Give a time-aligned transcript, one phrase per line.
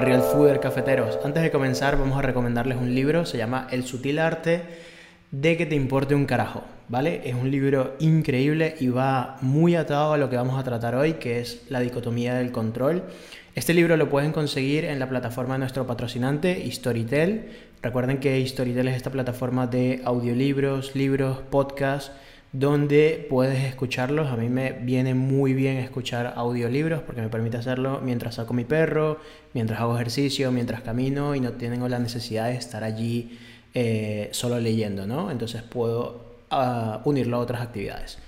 [0.00, 1.18] Real Fooder cafeteros.
[1.24, 4.62] Antes de comenzar vamos a recomendarles un libro, se llama El sutil arte
[5.30, 7.22] de que te importe un carajo, ¿vale?
[7.24, 11.14] Es un libro increíble y va muy atado a lo que vamos a tratar hoy,
[11.14, 13.02] que es la dicotomía del control.
[13.54, 17.50] Este libro lo pueden conseguir en la plataforma de nuestro patrocinante, Storytel.
[17.82, 22.12] Recuerden que Storytel es esta plataforma de audiolibros, libros, podcasts
[22.54, 24.28] donde puedes escucharlos.
[24.28, 28.64] A mí me viene muy bien escuchar audiolibros porque me permite hacerlo mientras saco mi
[28.64, 29.18] perro,
[29.52, 33.38] mientras hago ejercicio, mientras camino y no tengo la necesidad de estar allí
[33.74, 35.32] eh, solo leyendo, ¿no?
[35.32, 38.18] Entonces puedo ah, unirlo a otras actividades.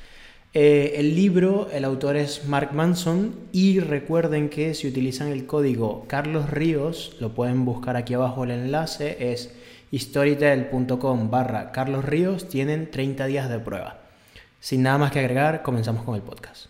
[0.53, 6.05] Eh, el libro, el autor es Mark Manson y recuerden que si utilizan el código
[6.09, 9.55] Carlos Ríos, lo pueden buscar aquí abajo el enlace, es
[9.95, 14.06] storytel.com barra Carlos Ríos, tienen 30 días de prueba.
[14.67, 16.67] Sin nada más que agregar, comenzamos con el podcast.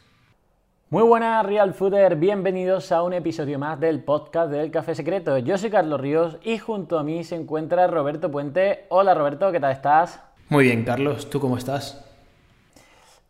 [0.90, 5.38] Muy buenas Real Fooder, bienvenidos a un episodio más del podcast del Café Secreto.
[5.38, 8.84] Yo soy Carlos Ríos y junto a mí se encuentra Roberto Puente.
[8.90, 10.22] Hola Roberto, ¿qué tal estás?
[10.50, 12.06] Muy bien Carlos, ¿tú cómo estás?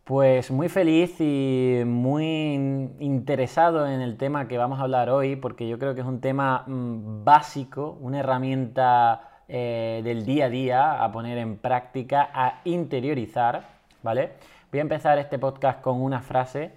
[0.03, 5.65] Pues muy feliz y muy interesado en el tema que vamos a hablar hoy porque
[5.65, 11.03] yo creo que es un tema mm, básico, una herramienta eh, del día a día
[11.05, 13.76] a poner en práctica, a interiorizar
[14.07, 16.71] Voy a empezar este podcast con una frase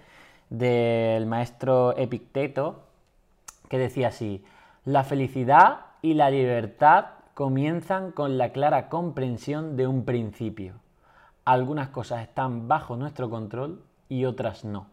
[0.49, 2.83] del maestro Epicteto
[3.69, 4.43] que decía así,
[4.83, 10.73] la felicidad y la libertad comienzan con la clara comprensión de un principio.
[11.45, 14.87] Algunas cosas están bajo nuestro control y otras no.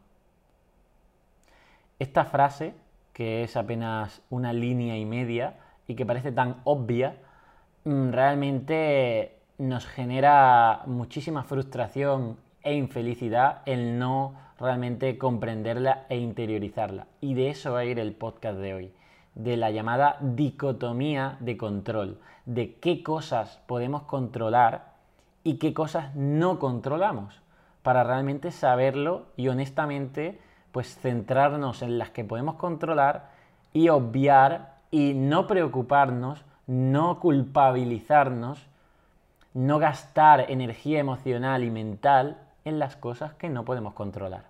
[1.98, 2.72] Esta frase,
[3.14, 5.56] que es apenas una línea y media
[5.88, 7.16] y que parece tan obvia,
[7.82, 17.06] mm, realmente nos genera muchísima frustración e infelicidad el no realmente comprenderla e interiorizarla.
[17.20, 18.92] Y de eso va a ir el podcast de hoy,
[19.34, 24.92] de la llamada dicotomía de control, de qué cosas podemos controlar
[25.44, 27.40] y qué cosas no controlamos,
[27.82, 30.38] para realmente saberlo y honestamente
[30.72, 33.30] pues centrarnos en las que podemos controlar
[33.72, 38.68] y obviar y no preocuparnos, no culpabilizarnos
[39.54, 44.44] no gastar energía emocional y mental en las cosas que no podemos controlar.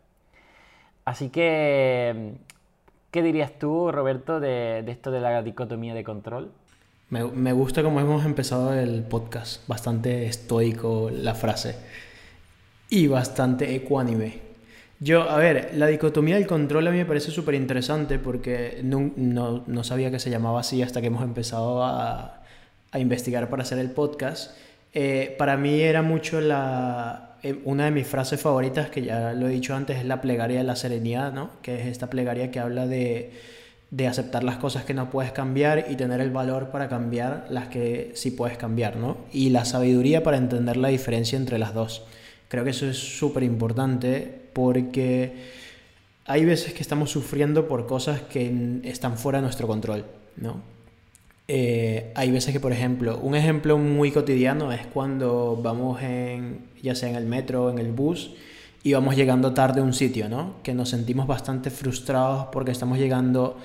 [1.05, 2.35] Así que,
[3.11, 6.53] ¿qué dirías tú, Roberto, de, esto de la dicotomía de control?
[7.11, 11.77] Me, gusta cómo hemos empezado el podcast, bastante estoico la frase
[12.91, 14.41] y bastante ecuánime.
[15.01, 19.11] Yo, a ver, la dicotomía del control a mí me parece súper interesante porque no,
[19.17, 22.43] no, no, sabía que se llamaba así hasta que hemos empezado a,
[22.91, 24.55] a investigar para hacer el podcast.
[24.95, 29.49] Eh, para mí era mucho la, eh, una de mis frases favoritas, que ya lo
[29.49, 31.51] he dicho antes, es la plegaria de la serenidad, ¿no?
[31.63, 33.33] Que es esta plegaria que habla de,
[33.91, 37.69] de aceptar las cosas que no puedes cambiar y tener el valor para cambiar las
[37.69, 39.19] que sí puedes cambiar, ¿no?
[39.33, 42.05] Y la sabiduría para entender la diferencia entre las dos.
[42.49, 45.33] Creo que eso es súper importante porque
[46.25, 50.05] hay veces que estamos sufriendo por cosas que están fuera de nuestro control,
[50.37, 50.78] ¿no?
[51.51, 56.95] Eh, hay veces que, por ejemplo, un ejemplo muy cotidiano es cuando vamos en, ya
[56.95, 58.33] sea en el metro o en el bus,
[58.83, 60.57] y vamos llegando tarde a un sitio, ¿no?
[60.63, 63.57] Que nos sentimos bastante frustrados porque estamos llegando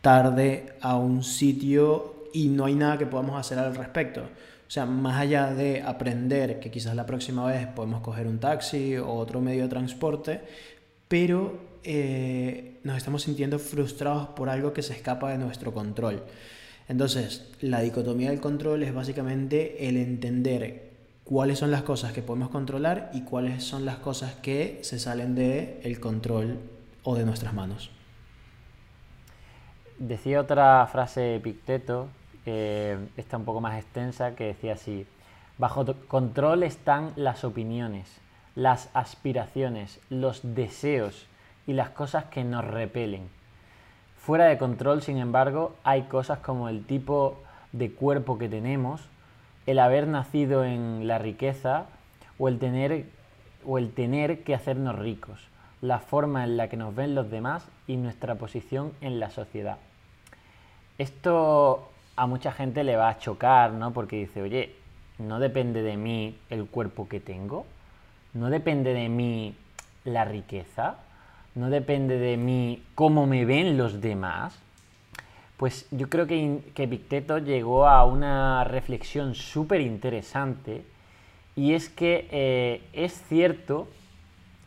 [0.00, 4.20] tarde a un sitio y no hay nada que podamos hacer al respecto.
[4.22, 8.96] O sea, más allá de aprender que quizás la próxima vez podemos coger un taxi
[8.96, 10.40] o otro medio de transporte,
[11.08, 16.22] pero eh, nos estamos sintiendo frustrados por algo que se escapa de nuestro control.
[16.88, 20.90] Entonces, la dicotomía del control es básicamente el entender
[21.24, 25.34] cuáles son las cosas que podemos controlar y cuáles son las cosas que se salen
[25.34, 26.60] del el control
[27.02, 27.90] o de nuestras manos.
[29.98, 32.08] Decía otra frase Picteto,
[32.44, 35.06] eh, esta un poco más extensa, que decía así,
[35.58, 38.06] bajo control están las opiniones,
[38.54, 41.26] las aspiraciones, los deseos
[41.66, 43.35] y las cosas que nos repelen
[44.26, 47.38] Fuera de control, sin embargo, hay cosas como el tipo
[47.70, 49.00] de cuerpo que tenemos,
[49.66, 51.84] el haber nacido en la riqueza
[52.36, 53.04] o el tener,
[53.64, 55.38] o el tener que hacernos ricos,
[55.80, 59.78] la forma en la que nos ven los demás y nuestra posición en la sociedad.
[60.98, 63.92] Esto a mucha gente le va a chocar, ¿no?
[63.92, 64.74] Porque dice, oye,
[65.20, 67.64] no depende de mí el cuerpo que tengo,
[68.34, 69.54] no depende de mí
[70.02, 70.96] la riqueza,
[71.56, 74.56] no depende de mí cómo me ven los demás,
[75.56, 80.84] pues yo creo que, que Picteto llegó a una reflexión súper interesante
[81.56, 83.88] y es que eh, es cierto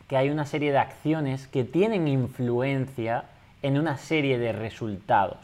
[0.08, 3.26] que hay una serie de acciones que tienen influencia
[3.62, 5.38] en una serie de resultados.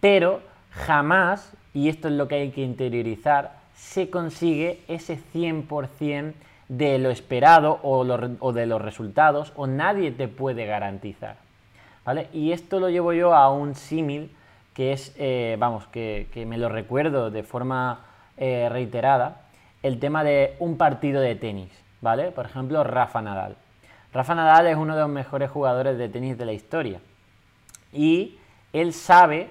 [0.00, 0.40] pero
[0.70, 6.34] jamás, y esto es lo que hay que interiorizar, se consigue ese 100%
[6.68, 11.36] de lo esperado o, de los resultados o nadie te puede garantizar.
[12.04, 12.28] ¿vale?
[12.32, 14.30] Y esto lo llevo yo a un símil
[14.72, 18.00] que es, eh, vamos, que, me lo recuerdo de forma
[18.36, 19.42] eh, reiterada,
[19.82, 21.70] el tema de un partido de tenis,
[22.00, 22.32] ¿vale?
[22.32, 23.56] Por ejemplo, Rafa Nadal.
[24.12, 27.00] Rafa Nadal es uno de los mejores jugadores de tenis de la historia.
[27.92, 28.38] Y
[28.72, 29.50] él sabe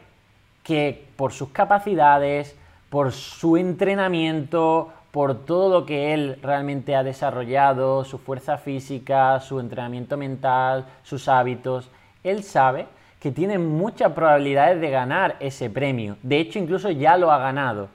[0.64, 2.58] que por sus capacidades,
[2.90, 9.60] por su entrenamiento, por todo lo que él realmente ha desarrollado, su fuerza física, su
[9.60, 11.92] entrenamiento mental, sus hábitos,
[12.24, 12.88] él sabe
[13.20, 16.18] que tiene muchas probabilidades de ganar ese premio.
[16.24, 17.90] De hecho, incluso ya lo ha ganado,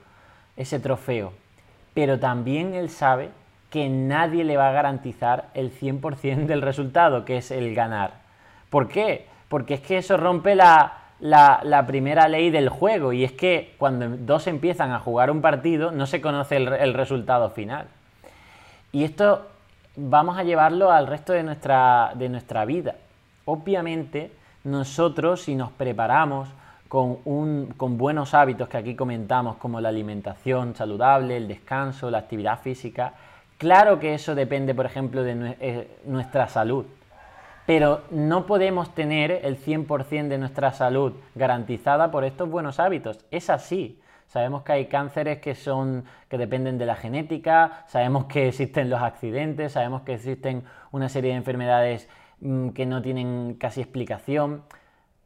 [0.55, 1.33] ese trofeo.
[1.93, 3.31] Pero también él sabe
[3.69, 8.13] que nadie le va a garantizar el 100% del resultado, que es el ganar.
[8.69, 9.27] ¿Por qué?
[9.49, 14.09] Porque es que eso rompe la, la, primera ley del juego y es que cuando
[14.09, 17.87] dos empiezan a jugar un partido no se conoce el, resultado final.
[18.91, 19.45] Y esto
[19.95, 22.95] vamos a llevarlo al resto de nuestra, de nuestra vida.
[23.45, 24.31] Obviamente
[24.63, 26.49] nosotros si nos preparamos
[26.87, 32.19] con, un, con buenos hábitos que aquí comentamos como la alimentación saludable, el descanso, la
[32.19, 33.13] actividad física,
[33.57, 36.85] claro que eso depende por ejemplo de eh, nuestra salud
[37.69, 43.23] pero no podemos tener el 100% de nuestra salud garantizada por estos buenos hábitos.
[43.29, 44.01] Es así.
[44.25, 49.03] Sabemos que hay cánceres que son que dependen de la genética, sabemos que existen los
[49.03, 54.63] accidentes, sabemos que existen una serie de enfermedades mm, que no tienen casi explicación.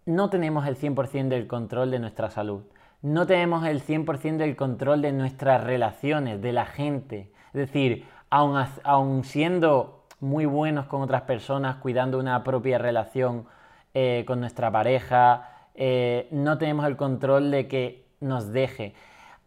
[0.05, 2.63] No tenemos el 100% del control de nuestra salud.
[3.01, 7.31] No tenemos el 100% del control de nuestras relaciones, de la gente.
[7.53, 13.45] Es decir, aun siendo muy buenos con otras personas, cuidando una propia relación
[13.93, 18.93] eh, con nuestra pareja, eh, no tenemos el control de que nos deje.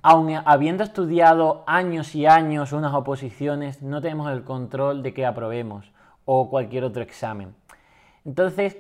[0.02, 5.90] Aun habiendo estudiado años y años unas oposiciones, no tenemos el control de que aprobemos
[6.26, 7.55] o cualquier otro examen.
[8.26, 8.76] Entonces,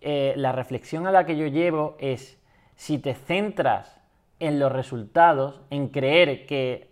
[0.00, 2.40] eh, la reflexión a la que yo llevo es,
[2.74, 4.00] si te centras
[4.40, 6.91] en los resultados, en creer que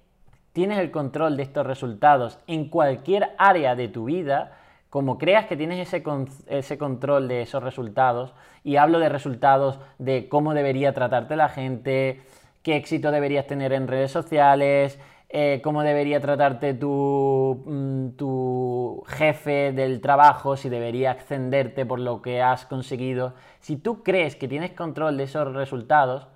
[0.53, 4.57] tienes el control de estos resultados en cualquier área de tu vida,
[4.89, 6.03] como creas que tienes ese,
[6.49, 12.23] ese, control de esos resultados, y hablo de resultados de cómo debería tratarte la gente,
[12.63, 14.99] qué éxito deberías tener en redes sociales,
[15.33, 22.21] eh, cómo debería tratarte tu, mm, tu jefe del trabajo, si debería ascenderte por lo
[22.21, 23.35] que has conseguido.
[23.61, 26.27] Si tú crees que tienes control de esos resultados,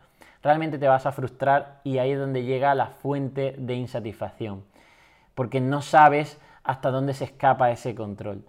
[0.44, 4.62] realmente te vas a frustrar y ahí es donde llega la fuente de insatisfacción,
[5.34, 8.44] porque no sabes hasta dónde se escapa ese control.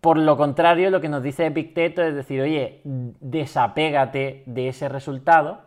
[0.00, 5.60] Por lo contrario, lo que nos dice Epicteto es decir, oye, desapégate de ese resultado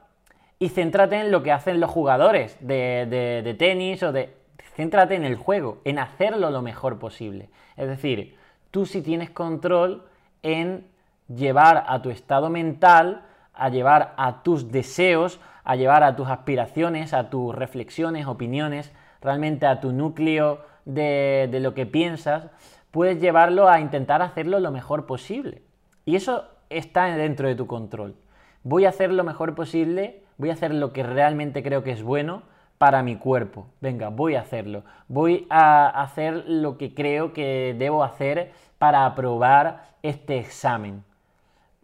[0.59, 3.06] y céntrate en lo que hacen los jugadores de,
[3.44, 4.33] de tenis o de...
[4.75, 7.48] Céntrate en el juego, en hacerlo lo mejor posible.
[7.77, 8.36] Es decir,
[8.71, 10.03] tú sí tienes control
[10.44, 10.86] en
[11.33, 13.24] llevar a tu estado mental
[13.56, 18.92] a llevar a tus deseos, a llevar a tus aspiraciones, a tus reflexiones, opiniones,
[19.22, 22.48] realmente a tu núcleo de, lo que piensas,
[22.91, 25.63] puedes llevarlo a intentar hacerlo lo mejor posible.
[26.06, 28.15] Y eso está dentro de tu control.
[28.63, 32.03] Voy a hacer lo mejor posible, voy a hacer lo que realmente creo que es
[32.03, 32.44] bueno
[32.77, 33.68] para mi cuerpo.
[33.82, 34.84] Venga, voy a hacerlo.
[35.08, 41.03] Voy a hacer lo que creo que debo hacer para aprobar este examen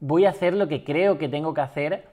[0.02, 2.10] voy a hacer lo que creo que tengo que hacer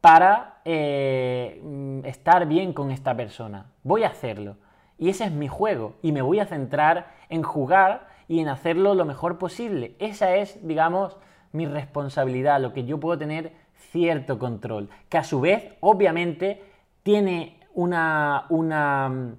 [0.00, 3.66] para eh, mm, estar bien con esta persona.
[3.82, 4.56] Voy a hacerlo.
[4.98, 5.94] Y ese es mi juego.
[6.02, 9.96] Y me voy a centrar en jugar y en hacerlo lo mejor posible.
[9.98, 11.16] Esa es, digamos,
[11.52, 13.52] mi responsabilidad, lo que yo puedo tener
[13.90, 14.88] cierto control.
[15.08, 16.62] Que a su vez, obviamente,
[17.02, 19.34] tiene una, una,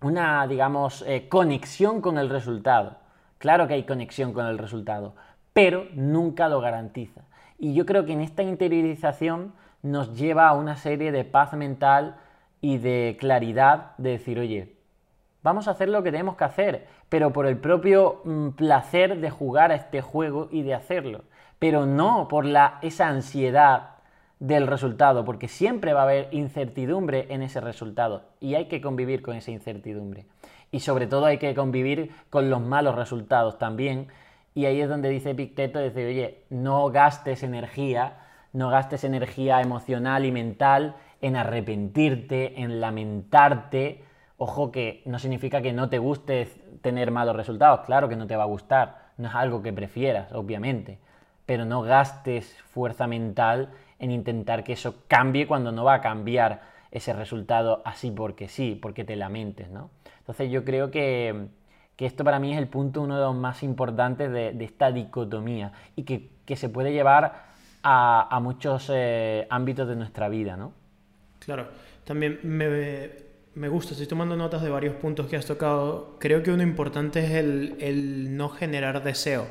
[0.00, 2.98] una digamos, eh, conexión con el resultado.
[3.38, 5.14] Claro que hay conexión con el resultado,
[5.52, 7.22] pero nunca lo garantiza.
[7.60, 9.52] Y yo creo que en esta interiorización
[9.82, 12.16] nos lleva a una serie de paz mental
[12.62, 14.76] y de claridad de decir, oye,
[15.42, 19.28] vamos a hacer lo que tenemos que hacer, pero por el propio mm, placer de
[19.28, 21.24] jugar a este juego y de hacerlo,
[21.58, 23.90] pero no por la, esa ansiedad
[24.38, 29.20] del resultado, porque siempre va a haber incertidumbre en ese resultado y hay que convivir
[29.20, 30.24] con esa incertidumbre.
[30.72, 34.08] Y sobre todo hay que convivir con los malos resultados también,
[34.54, 38.18] y ahí es donde dice Picteto, dice, oye, no gastes energía,
[38.52, 44.04] no gastes energía emocional y mental en arrepentirte, en lamentarte.
[44.38, 46.48] Ojo que no significa que no te guste
[46.82, 50.32] tener malos resultados, claro que no te va a gustar, no es algo que prefieras,
[50.32, 50.98] obviamente,
[51.46, 56.62] pero no gastes fuerza mental en intentar que eso cambie cuando no va a cambiar
[56.90, 59.90] ese resultado así porque sí, porque te lamentes, ¿no?
[60.18, 61.48] Entonces yo creo que,
[62.06, 66.04] esto para mí es el punto uno de los más importantes de, esta dicotomía y
[66.04, 67.50] que, se puede llevar
[67.82, 70.72] a, muchos eh, ámbitos de nuestra vida, ¿no?
[71.38, 71.68] Claro,
[72.04, 73.10] también me,
[73.54, 76.16] me, gusta, estoy tomando notas de varios puntos que has tocado.
[76.18, 79.46] Creo que uno importante es el, el no generar deseo.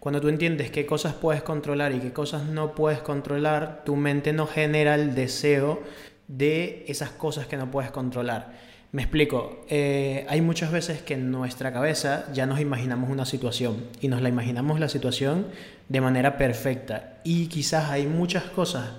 [0.00, 4.32] Cuando tú entiendes qué cosas puedes controlar y qué cosas no puedes controlar, tu mente
[4.32, 5.82] no genera el deseo
[6.26, 8.69] de esas cosas que no puedes controlar.
[8.92, 13.84] Me explico, eh, hay muchas veces que en nuestra cabeza ya nos imaginamos una situación
[14.00, 15.46] y nos la imaginamos la situación
[15.88, 18.90] de manera perfecta y quizás hay muchas cosas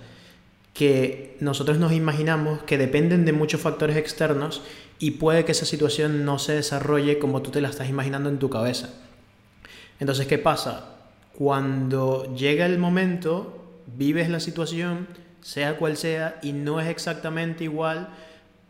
[0.74, 4.62] que nosotros nos imaginamos que dependen de muchos factores externos
[4.98, 8.40] y puede que esa situación no se desarrolle como tú te la estás imaginando en
[8.40, 8.94] tu cabeza.
[10.00, 10.96] Entonces, ¿qué pasa?
[11.38, 15.08] Cuando llega el momento, vives la situación,
[15.42, 18.10] sea cual sea, y no es exactamente igual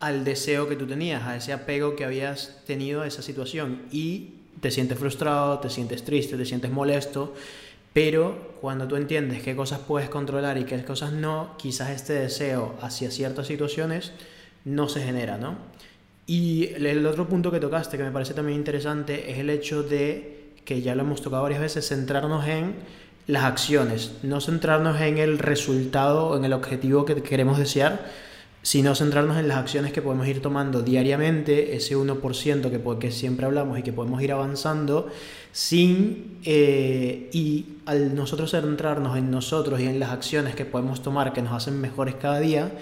[0.02, 3.82] al deseo que tú tenías, a ese apego que habías tenido a esa situación.
[3.92, 7.34] Y te sientes frustrado, te sientes triste, te sientes molesto,
[7.92, 12.74] pero cuando tú entiendes qué cosas puedes controlar y qué cosas no, quizás este deseo
[12.82, 14.10] hacia ciertas situaciones
[14.64, 15.56] no se genera, ¿no?
[16.26, 20.54] Y el otro punto que tocaste, que me parece también interesante, es el hecho de,
[20.64, 22.74] que ya lo hemos tocado varias veces, centrarnos en
[23.28, 28.10] las acciones, no centrarnos en el resultado o en el objetivo que queremos desear,
[28.62, 33.44] sino centrarnos en las acciones que podemos ir tomando diariamente, ese 1% que, que siempre
[33.44, 35.08] hablamos y que podemos ir avanzando,
[35.50, 41.32] sin, eh, y al nosotros centrarnos en nosotros y en las acciones que podemos tomar
[41.32, 42.72] que nos hacen mejores cada día,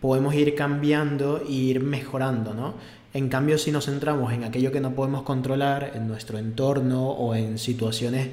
[0.00, 2.74] podemos ir cambiando e ir mejorando, ¿no?
[3.14, 7.34] En cambio, si nos centramos en aquello que no podemos controlar, en nuestro entorno o
[7.34, 8.28] en situaciones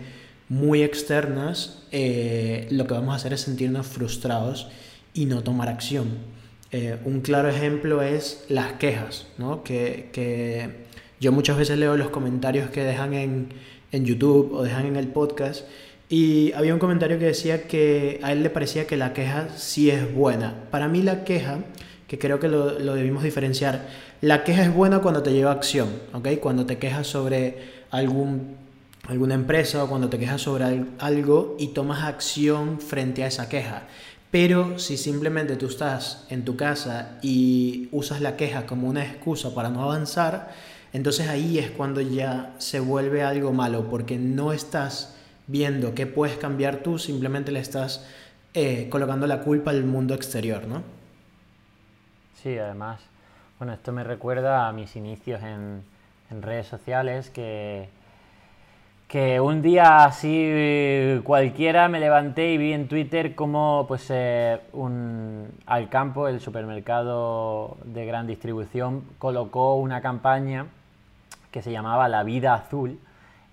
[0.48, 4.68] muy externas, eh, lo que vamos a hacer es sentirnos frustrados
[5.13, 6.38] y no tomar acción.
[6.72, 9.64] Eh, un claro ejemplo es las quejas, ¿no?
[9.64, 10.88] que, que,
[11.20, 13.50] yo muchas veces leo los comentarios que dejan en,
[13.92, 15.66] en, YouTube o dejan en el podcast
[16.10, 19.90] y había un comentario que decía que a él le parecía que la queja sí
[19.90, 20.66] es buena.
[20.70, 21.60] Para mí la queja,
[22.08, 23.88] que creo que lo, lo debimos diferenciar,
[24.22, 26.28] la queja es buena cuando te lleva acción, ¿ok?
[26.40, 27.58] Cuando te quejas sobre
[27.90, 28.60] algún
[29.10, 33.88] alguna empresa o cuando te quejas sobre algo y tomas acción frente a esa queja.
[34.32, 39.56] Pero si simplemente tú estás en tu casa y usas la queja como una excusa
[39.56, 40.52] para no avanzar,
[40.94, 45.18] entonces ahí es cuando ya se vuelve algo malo, porque no estás
[45.48, 48.06] viendo qué puedes cambiar tú, simplemente le estás
[48.54, 50.84] eh, colocando la culpa al mundo exterior, ¿no?
[52.36, 53.02] Sí, además,
[53.58, 55.84] bueno, esto me recuerda a mis inicios en,
[56.30, 57.90] en redes sociales que
[59.10, 65.48] que un día así cualquiera me levanté y vi en Twitter cómo pues eh, un
[65.66, 70.68] Alcampo, el supermercado de gran distribución, colocó una campaña
[71.50, 73.00] que se llamaba La vida azul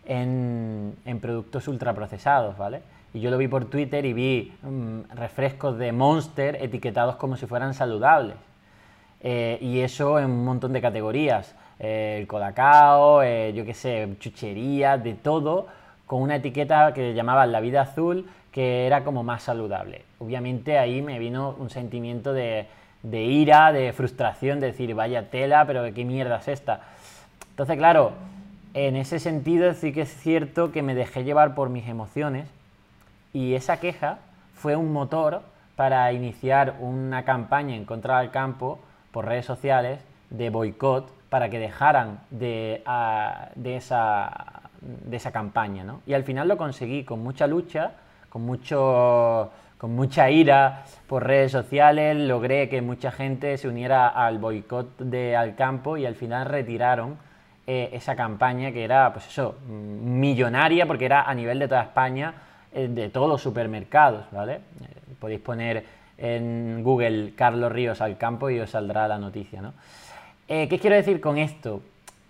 [0.05, 2.83] en, productos ultraprocesados, ¿vale?
[3.15, 7.47] Y yo lo vi por Twitter y vi mm, refrescos de Monster etiquetados como si
[7.47, 8.37] fueran saludables.
[9.23, 15.03] Eh, y eso en un montón de categorías el colacao, eh, yo qué sé, chucherías,
[15.03, 15.67] de todo,
[16.07, 20.05] con una etiqueta que llamaban La Vida Azul, que era como más saludable.
[20.19, 22.67] Obviamente ahí me vino un sentimiento de,
[23.03, 26.81] de ira, de frustración, de decir, vaya tela, pero qué mierda es esta.
[27.51, 28.13] Entonces, claro,
[28.75, 32.49] en ese sentido sí que es cierto que me dejé llevar por mis emociones
[33.33, 34.19] y esa queja
[34.55, 35.43] fue un motor
[35.77, 38.79] para iniciar una campaña en contra del campo
[39.13, 42.83] por redes sociales de boicot para que dejaran de,
[43.57, 45.85] de, esa, de esa campaña.
[45.85, 46.01] ¿no?
[46.07, 47.91] Y al final lo conseguí con mucha lucha,
[48.31, 54.39] con, mucho, con mucha ira por redes sociales, logré que mucha gente se uniera al
[54.39, 57.19] boicot de Alcampo y al final retiraron
[57.67, 62.33] eh, esa campaña que era, pues eso, millonaria porque era a nivel de toda España,
[62.73, 64.55] eh, de todos los supermercados, ¿vale?
[64.55, 65.85] Eh, podéis poner
[66.17, 69.75] en Google Carlos Ríos Alcampo y os saldrá la noticia, ¿no?
[70.49, 71.83] Eh, ¿Qué quiero decir con esto?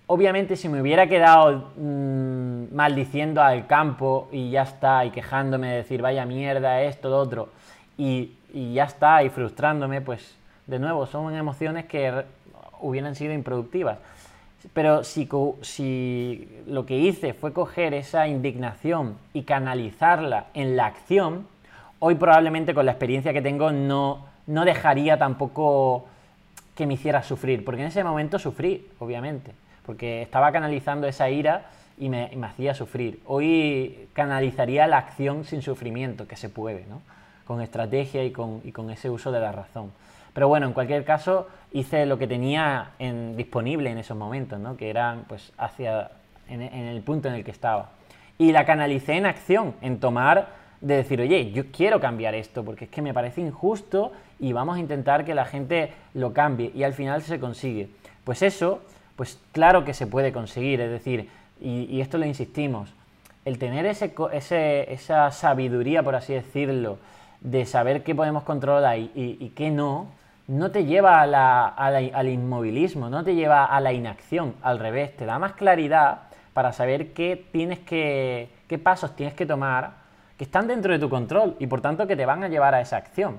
[0.07, 5.77] Obviamente si me hubiera quedado mm, maldiciendo al campo y ya está, y quejándome de
[5.77, 7.51] decir vaya mierda, esto, lo otro,
[7.99, 8.33] y,
[8.73, 10.35] ya está, y frustrándome, pues
[10.67, 12.25] de nuevo, son emociones que
[12.81, 13.99] hubieran sido improductivas.
[14.73, 15.29] Pero si,
[15.61, 21.47] si lo que hice fue coger esa indignación y canalizarla en la acción,
[21.99, 26.07] hoy probablemente con la experiencia que tengo no, no dejaría tampoco
[26.77, 29.53] que me hiciera sufrir, porque en ese momento sufrí, obviamente,
[29.85, 33.21] porque estaba canalizando esa ira y me, hacía sufrir.
[33.27, 37.01] Hoy canalizaría la acción sin sufrimiento, que se puede, ¿no?
[37.47, 39.93] con estrategia y con, y con ese uso de la razón.
[40.35, 44.77] Pero bueno, en cualquier caso, hice lo que tenía en, disponible en esos momentos, ¿no?
[44.77, 46.11] que eran pues hacia
[46.47, 47.91] en, el punto en el que estaba.
[48.37, 50.49] Y la canalicé en acción, en tomar,
[50.81, 54.77] de decir, oye, yo quiero cambiar esto, porque es que me parece injusto y vamos
[54.77, 56.71] a intentar que la gente lo cambie.
[56.75, 57.89] Y al final se consigue.
[58.25, 58.81] Pues eso,
[59.17, 61.29] pues claro que se puede conseguir, es decir,
[61.61, 62.93] y, esto lo insistimos,
[63.45, 64.13] el tener ese,
[64.93, 66.99] esa sabiduría, por así decirlo,
[67.41, 70.09] de saber qué podemos controlar y, qué no,
[70.49, 75.39] no te lleva al inmovilismo, no te lleva a la inacción, al revés, te da
[75.39, 80.06] más claridad para saber qué tienes que, qué pasos tienes que tomar
[80.37, 82.81] que están dentro de tu control y por tanto que te van a llevar a
[82.81, 83.39] esa acción.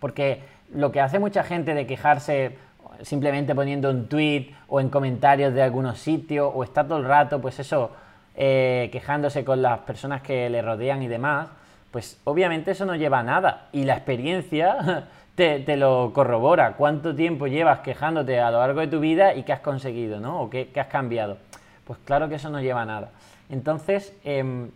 [0.00, 2.56] Porque lo que hace mucha gente de quejarse
[3.02, 7.40] simplemente poniendo un tweet o en comentarios de algunos sitios o está todo el rato,
[7.40, 7.92] pues eso,
[8.36, 11.48] eh, quejándose con las personas que le rodean y demás,
[11.90, 13.68] pues obviamente eso no lleva a nada.
[13.72, 16.74] Y la experiencia te, lo corrobora.
[16.74, 20.42] ¿Cuánto tiempo llevas quejándote a lo largo de tu vida y qué has conseguido, ¿no?
[20.42, 21.38] O qué, has cambiado.
[21.84, 23.10] Pues claro que eso no lleva a nada.
[23.48, 24.70] Entonces, em,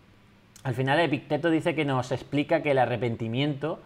[0.64, 3.80] al final Epicteto dice que nos explica que el arrepentimiento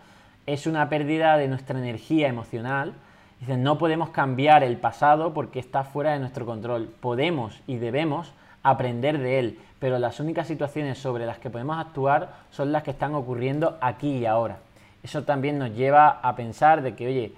[0.47, 2.95] es una pérdida de nuestra energía emocional.
[3.41, 6.89] Dice, no podemos cambiar el pasado porque está fuera de nuestro control.
[7.01, 12.35] Podemos y debemos aprender de él, pero las únicas situaciones sobre las que podemos actuar
[12.51, 14.59] son las que están ocurriendo aquí y ahora
[15.07, 17.33] eso también nos lleva a pensar de que, oye,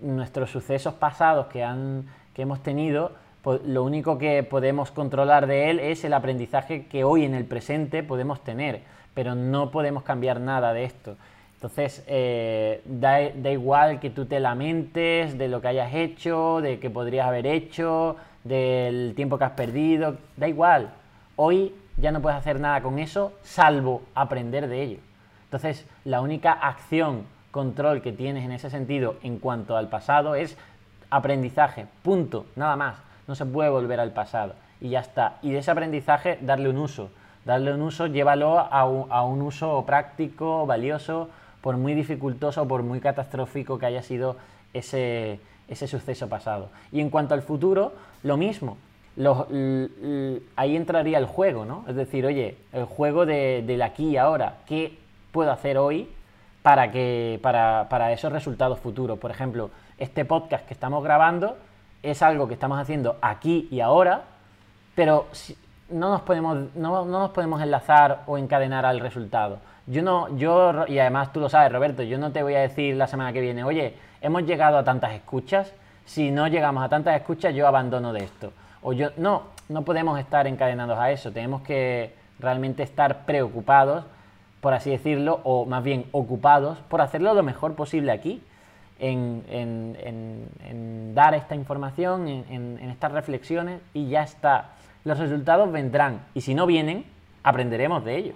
[0.00, 3.10] nuestros sucesos pasados que, han, que hemos tenido,
[3.44, 8.02] lo único que podemos controlar de él es el aprendizaje que hoy en el presente
[8.02, 8.82] podemos tener,
[9.14, 11.16] pero no podemos cambiar nada de esto.
[11.54, 16.78] Entonces, eh, da, da, igual que tú te lamentes de lo que hayas hecho, de
[16.78, 20.90] que podrías haber hecho, del tiempo que has perdido, da igual.
[21.36, 24.98] Hoy ya no puedes hacer nada con eso, salvo aprender de ello.
[25.44, 30.56] Entonces, la única acción, control que tienes en ese sentido en cuanto al pasado es
[31.10, 33.07] aprendizaje, punto, nada más.
[33.28, 35.36] No se puede volver al pasado y ya está.
[35.42, 37.10] Y de ese aprendizaje darle un uso.
[37.44, 41.28] Darle un uso, llévalo a un, uso práctico, valioso,
[41.60, 44.36] por muy dificultoso, por muy catastrófico que haya sido
[44.74, 45.38] ese,
[45.86, 46.70] suceso pasado.
[46.90, 48.76] Y en cuanto al futuro, lo mismo.
[50.56, 51.84] ahí entraría el juego, ¿no?
[51.88, 54.56] Es decir, oye, el juego de, del aquí y ahora.
[54.66, 54.98] ¿Qué
[55.32, 56.08] puedo hacer hoy
[56.62, 59.18] para, que, para, esos resultados futuros.
[59.18, 61.56] Por ejemplo, este podcast que estamos grabando
[62.02, 64.22] es algo que estamos haciendo aquí y ahora,
[64.94, 65.26] pero
[65.90, 69.58] no nos podemos, no, nos podemos enlazar o encadenar al resultado.
[69.86, 72.96] Yo no, yo, y además tú lo sabes, Roberto, yo no te voy a decir
[72.96, 75.72] la semana que viene, oye, hemos llegado a tantas escuchas,
[76.04, 78.52] si no llegamos a tantas escuchas, yo abandono de esto.
[78.82, 84.04] O yo, no, no podemos estar encadenados a eso, tenemos que realmente estar preocupados
[84.60, 88.42] por así decirlo, o más bien ocupados por hacerlo lo mejor posible aquí,
[88.98, 90.44] en,
[91.14, 94.70] dar esta información, en, estas reflexiones y ya está.
[95.04, 97.04] Los resultados vendrán y si no vienen,
[97.42, 98.34] aprenderemos de ello.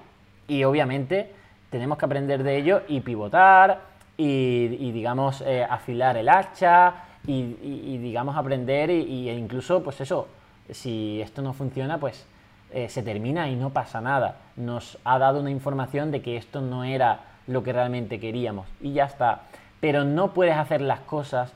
[0.48, 1.30] Y obviamente
[1.70, 3.80] tenemos que aprender de ello y pivotar
[4.16, 6.94] y, digamos, eh, afilar el hacha
[7.26, 10.28] y, digamos, aprender y, e incluso, pues eso,
[10.70, 12.26] si esto no funciona, pues
[12.72, 14.36] eh, se termina y no pasa nada.
[14.56, 18.92] Nos ha dado una información de que esto no era lo que realmente queríamos y
[18.92, 19.42] ya está.
[19.82, 21.52] Pero no puedes hacer las cosas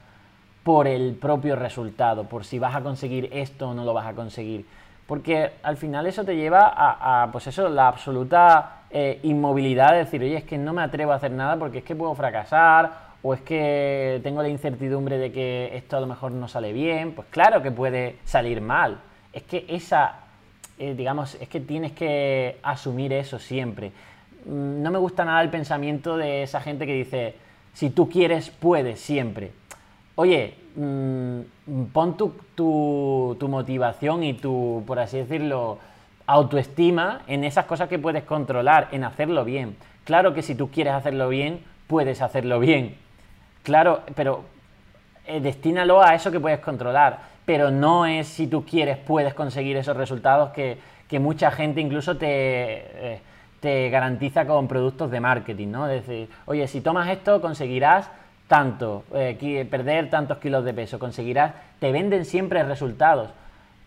[0.63, 4.13] por el propio resultado, por si vas a conseguir esto o no lo vas a
[4.13, 4.67] conseguir.
[5.07, 10.21] Porque al final eso te lleva a, pues eso, la absoluta eh, inmovilidad de decir,
[10.21, 13.33] oye, es que no me atrevo a hacer nada porque es que puedo fracasar o
[13.33, 17.15] es que tengo la incertidumbre de que esto a lo mejor no sale bien.
[17.15, 18.99] Pues claro que puede salir mal.
[19.33, 20.27] Es que esa
[20.79, 23.93] eh, digamos, es que tienes que asumir eso siempre.
[24.45, 27.35] Mm, no me gusta nada el pensamiento de esa gente que dice,
[27.77, 29.53] si tú quieres, puedes siempre.
[30.15, 31.41] Oye, mm,
[31.93, 35.79] pon tu, motivación y tu, por así decirlo,
[36.27, 39.77] autoestima en esas cosas que puedes controlar, en hacerlo bien.
[40.05, 42.97] Claro que si tú quieres hacerlo bien, puedes hacerlo bien.
[43.63, 44.45] Claro, pero
[45.27, 49.77] eh, destínalo a eso que puedes controlar pero no es si tú quieres puedes conseguir
[49.79, 50.79] esos resultados que,
[51.21, 53.21] mucha gente incluso te, eh,
[53.61, 55.89] te, garantiza con productos de marketing, ¿no?
[55.89, 58.11] Es decir, oye, si tomas esto conseguirás
[58.49, 63.31] tanto, eh, perder tantos kilos de peso, conseguirás, te venden siempre resultados.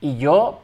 [0.02, 0.62] Y yo,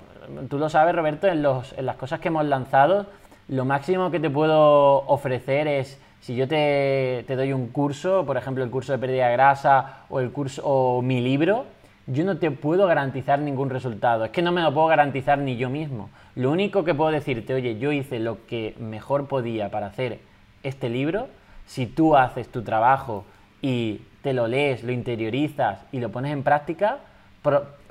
[0.49, 3.07] tú lo sabes Roberto, en, los, en las cosas que hemos lanzado,
[3.47, 8.37] lo máximo que te puedo ofrecer es si yo te, te, doy un curso, por
[8.37, 11.65] ejemplo el curso de pérdida de grasa o el curso o mi libro,
[12.07, 14.25] yo no te puedo garantizar ningún resultado.
[14.25, 16.09] Es que no me lo puedo garantizar ni yo mismo.
[16.35, 20.19] Lo único que puedo decirte, oye, yo hice lo que mejor podía para hacer
[20.63, 21.27] este libro,
[21.67, 23.25] Si tú haces tu trabajo
[23.59, 26.99] y te lo lees, lo interiorizas y lo pones en práctica,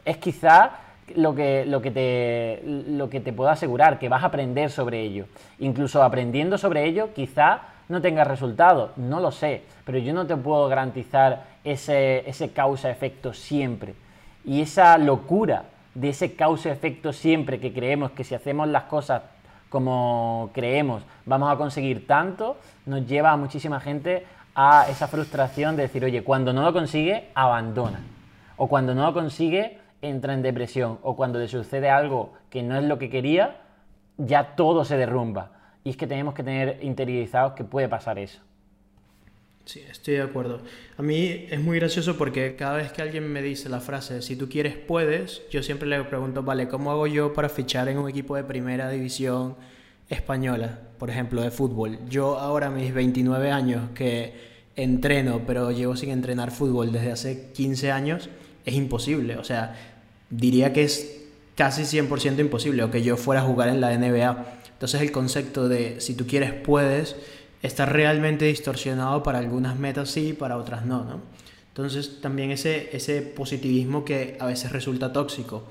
[0.05, 0.71] es quizá
[1.17, 5.01] lo que, lo, que te, lo que te puedo asegurar, que vas a aprender sobre
[5.01, 5.27] ello.
[5.59, 10.37] Incluso aprendiendo sobre ello, quizá no tengas resultados, no lo sé, pero yo no te
[10.37, 13.95] puedo garantizar ese, ese causa-efecto siempre.
[14.45, 19.23] Y esa locura de ese causa-efecto siempre que creemos que si hacemos las cosas
[19.69, 25.83] como creemos vamos a conseguir tanto, nos lleva a muchísima gente a esa frustración de
[25.83, 28.01] decir, oye, cuando no lo consigue, abandona.
[28.57, 30.99] O cuando no lo consigue, entra en depresión.
[31.03, 33.57] O cuando le sucede algo que no es lo que quería,
[34.17, 35.51] ya todo se derrumba.
[35.83, 38.41] Y es que tenemos que tener interiorizados que puede pasar eso.
[39.65, 40.61] Sí, estoy de acuerdo.
[40.99, 44.37] A mí es muy gracioso porque cada vez que alguien me dice la frase, si
[44.37, 48.09] tú quieres, puedes, yo siempre le pregunto, vale, ¿cómo hago yo para fichar en un
[48.09, 49.57] equipo de primera división
[50.11, 51.99] española, por ejemplo, de fútbol?
[52.11, 54.35] Yo ahora, mis 29 años, que
[54.77, 58.29] entreno, pero llevo sin entrenar fútbol desde hace 15 años,
[58.67, 59.39] es imposible.
[59.39, 59.77] O sea,
[60.29, 61.23] diría que es
[61.55, 64.61] casi 100% imposible, o que yo fuera a jugar en la NBA.
[64.75, 67.17] Entonces el concepto de si tú quieres, puedes
[67.65, 71.21] está realmente distorsionado para algunas metas sí, para otras no, ¿no?
[71.69, 75.65] Entonces también ese, ese positivismo que a veces resulta tóxico.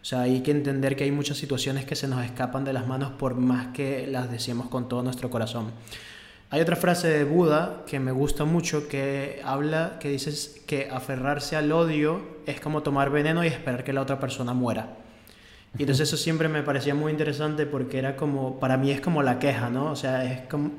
[0.00, 2.86] O sea, hay que entender que hay muchas situaciones que se nos escapan de las
[2.86, 5.72] manos por más que las decimos con todo nuestro corazón.
[6.50, 11.56] Hay otra frase de Buda que me gusta mucho que habla, que dice que aferrarse
[11.56, 14.96] al odio es como tomar veneno y esperar que la otra persona muera.
[15.78, 19.22] Y entonces eso siempre me parecía muy interesante porque era como, para mí es como
[19.22, 19.90] la queja, ¿no?
[19.90, 20.72] O sea, es como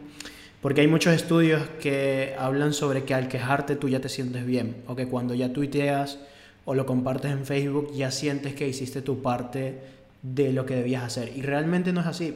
[0.62, 4.84] porque hay muchos estudios que hablan sobre que al quejarte tú ya te sientes bien,
[4.88, 6.20] o que cuando ya tuiteas
[6.66, 9.80] o lo compartes en Facebook ya sientes que hiciste tu parte
[10.22, 11.36] de lo que debías hacer.
[11.36, 12.36] Y realmente no es así.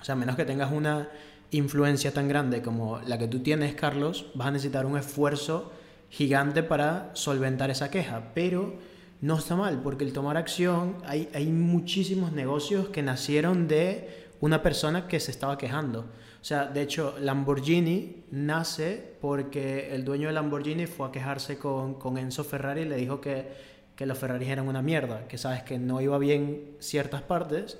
[0.00, 1.08] O sea, a menos que tengas una
[1.50, 5.72] influencia tan grande como la que tú tienes, Carlos, vas a necesitar un esfuerzo
[6.10, 8.32] gigante para solventar esa queja.
[8.34, 8.74] Pero
[9.22, 14.62] no está mal, porque el tomar acción, hay, hay muchísimos negocios que nacieron de una
[14.62, 16.04] persona que se estaba quejando.
[16.46, 21.94] O sea, de hecho, Lamborghini nace porque el dueño de Lamborghini fue a quejarse con,
[21.94, 23.48] con Enzo Ferrari y le dijo que,
[23.96, 27.78] que los Ferrari eran una mierda, que sabes que no iba bien ciertas partes.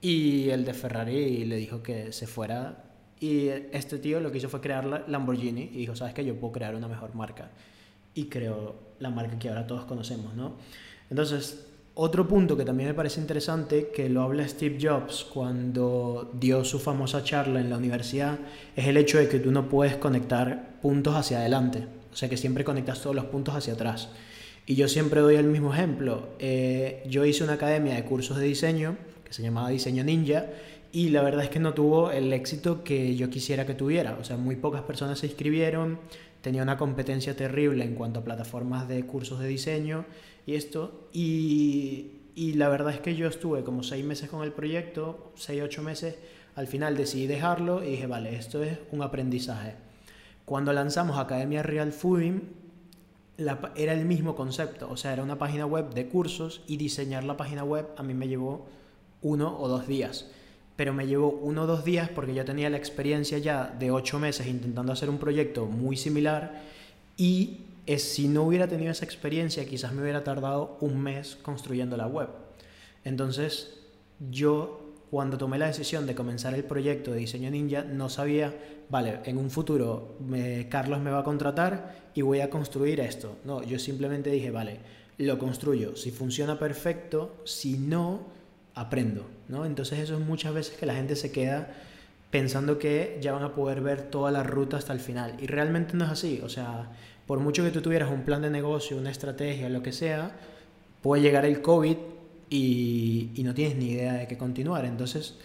[0.00, 2.82] Y el de Ferrari le dijo que se fuera.
[3.20, 6.52] Y este tío lo que hizo fue crear Lamborghini y dijo, sabes que yo puedo
[6.52, 7.52] crear una mejor marca
[8.12, 10.56] y creó la marca que ahora todos conocemos, ¿no?
[11.10, 11.64] Entonces,
[12.02, 16.78] otro punto que también me parece interesante, que lo habla Steve Jobs cuando dio su
[16.78, 18.38] famosa charla en la universidad,
[18.74, 22.38] es el hecho de que tú no puedes conectar puntos hacia adelante, o sea que
[22.38, 24.08] siempre conectas todos los puntos hacia atrás.
[24.64, 26.30] Y yo siempre doy el mismo ejemplo.
[26.38, 30.46] Eh, yo hice una academia de cursos de diseño que se llamaba Diseño Ninja
[30.92, 34.16] y la verdad es que no tuvo el éxito que yo quisiera que tuviera.
[34.18, 35.98] O sea, muy pocas personas se inscribieron,
[36.40, 40.06] tenía una competencia terrible en cuanto a plataformas de cursos de diseño
[40.46, 41.08] y esto.
[41.12, 45.62] Y, y la verdad es que yo estuve como seis meses con el proyecto, seis,
[45.62, 46.16] ocho meses.
[46.56, 49.74] Al final decidí dejarlo y dije, vale, esto es un aprendizaje.
[50.44, 52.40] Cuando lanzamos Academia Real Fooding,
[53.76, 57.36] era el mismo concepto, o sea, era una página web de cursos y diseñar la
[57.36, 58.66] página web a mí me llevó
[59.22, 60.26] uno o dos días.
[60.76, 64.18] Pero me llevó uno o dos días porque yo tenía la experiencia ya de ocho
[64.18, 66.62] meses intentando hacer un proyecto muy similar
[67.16, 71.96] y es si no hubiera tenido esa experiencia, quizás me hubiera tardado un mes construyendo
[71.96, 72.28] la web.
[73.04, 73.80] Entonces,
[74.30, 78.54] yo cuando tomé la decisión de comenzar el proyecto de diseño ninja, no sabía,
[78.88, 80.16] vale, en un futuro
[80.68, 83.36] Carlos me va a contratar y voy a construir esto.
[83.44, 84.78] No, yo simplemente dije, vale,
[85.18, 85.96] lo construyo.
[85.96, 88.26] Si funciona perfecto, si no,
[88.74, 89.26] aprendo.
[89.48, 89.66] ¿no?
[89.66, 91.74] Entonces eso es muchas veces que la gente se queda
[92.30, 95.34] pensando que ya van a poder ver toda la ruta hasta el final.
[95.40, 96.40] Y realmente no es así.
[96.44, 96.90] O sea,
[97.30, 100.32] por mucho que tú tuvieras un plan de negocio, una estrategia, lo que sea,
[101.00, 101.96] puede llegar el COVID
[102.50, 104.84] y, no tienes ni idea de qué continuar.
[104.84, 105.36] Entonces,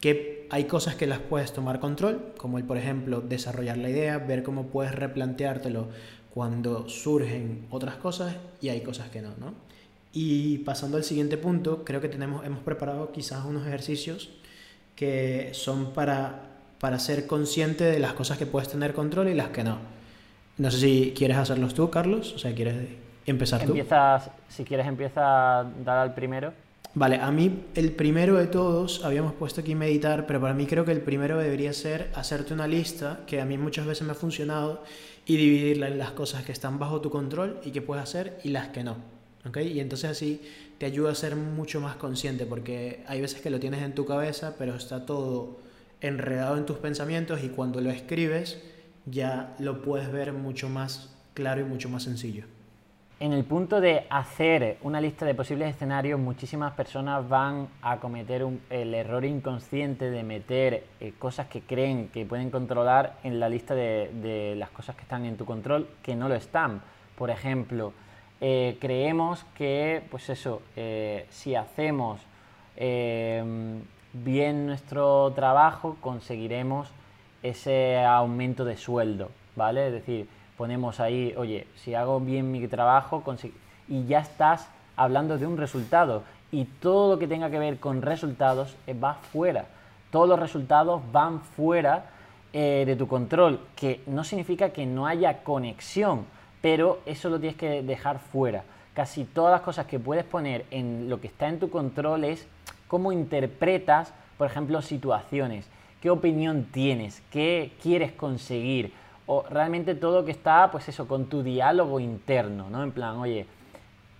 [0.00, 4.16] que hay cosas que las puedes tomar control, como el, por ejemplo, desarrollar la idea,
[4.16, 5.88] ver cómo puedes replanteártelo
[6.32, 9.52] cuando surgen otras cosas y hay cosas que no, ¿no?
[10.14, 14.30] Y pasando al siguiente punto, creo que tenemos, hemos preparado quizás unos ejercicios
[14.94, 19.50] que son para, para ser consciente de las cosas que puedes tener control y las
[19.50, 19.95] que no.
[20.58, 22.76] No sé si quieres hacerlos tú, Carlos, o sea, ¿quieres
[23.26, 23.68] empezar tú?
[23.68, 26.52] Empiezas, si quieres, empieza a dar al primero.
[26.94, 30.86] Vale, a mí el primero de todos, habíamos puesto aquí meditar, pero para mí creo
[30.86, 34.14] que el primero debería ser hacerte una lista, que a mí muchas veces me ha
[34.14, 34.82] funcionado,
[35.26, 38.48] y dividirla en las cosas que están bajo tu control y que puedes hacer y
[38.48, 38.96] las que no.
[39.46, 39.58] ¿ok?
[39.58, 40.40] Y entonces así
[40.78, 44.06] te ayuda a ser mucho más consciente, porque hay veces que lo tienes en tu
[44.06, 45.58] cabeza, pero está todo
[46.00, 48.58] enredado en tus pensamientos y cuando lo escribes
[49.06, 52.44] ya lo puedes ver mucho más claro y mucho más sencillo.
[53.18, 58.46] En el punto de hacer una lista de posibles escenarios, muchísimas personas van a cometer
[58.68, 63.74] el error inconsciente de meter eh, cosas que creen que pueden controlar en la lista
[63.74, 66.82] de, las cosas que están en tu control, que no lo están.
[67.16, 67.94] Por ejemplo,
[68.42, 72.20] eh, creemos que, pues eso, eh, si hacemos
[74.12, 76.90] bien nuestro trabajo, conseguiremos
[77.48, 79.88] ese aumento de sueldo, ¿vale?
[79.88, 83.22] Es decir, ponemos ahí, oye, si hago bien mi trabajo,
[83.88, 86.22] y ya estás hablando de un resultado.
[86.50, 89.66] Y todo lo que tenga que ver con resultados eh, va fuera.
[90.10, 92.06] Todos los resultados van fuera
[92.52, 96.24] eh, de tu control, que no significa que no haya conexión,
[96.62, 98.62] pero eso lo tienes que dejar fuera.
[98.94, 102.46] Casi todas las cosas que puedes poner en lo que está en tu control es
[102.88, 105.68] cómo interpretas, por ejemplo, situaciones,
[106.00, 108.92] qué opinión tienes, qué quieres conseguir,
[109.26, 112.82] o realmente todo que está, pues eso, con tu diálogo interno, ¿no?
[112.82, 113.46] En plan, oye,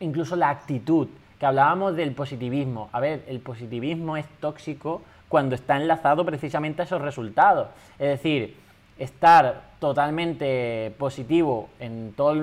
[0.00, 1.08] incluso la actitud,
[1.38, 2.88] que hablábamos del positivismo.
[2.92, 7.68] A ver, el positivismo es tóxico cuando está enlazado precisamente a esos resultados.
[7.98, 8.56] Es decir,
[8.98, 12.34] estar totalmente positivo en todo,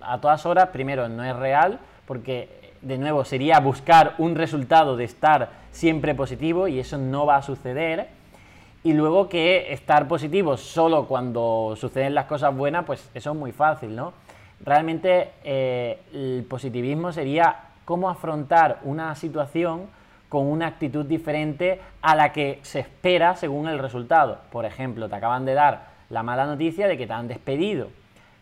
[0.00, 2.48] a todas horas, primero, no es real, porque
[2.80, 7.42] de nuevo sería buscar un resultado de estar siempre positivo y eso no va a
[7.42, 8.08] suceder
[8.82, 13.52] y luego que estar positivo solo cuando suceden las cosas buenas, pues eso es muy
[13.52, 14.12] fácil, ¿no?
[14.64, 19.88] Realmente eh, el positivismo sería cómo afrontar una situación
[20.28, 24.38] con una actitud diferente a la que se espera según el resultado.
[24.52, 27.88] Por ejemplo, te acaban de dar la mala noticia de que te han despedido.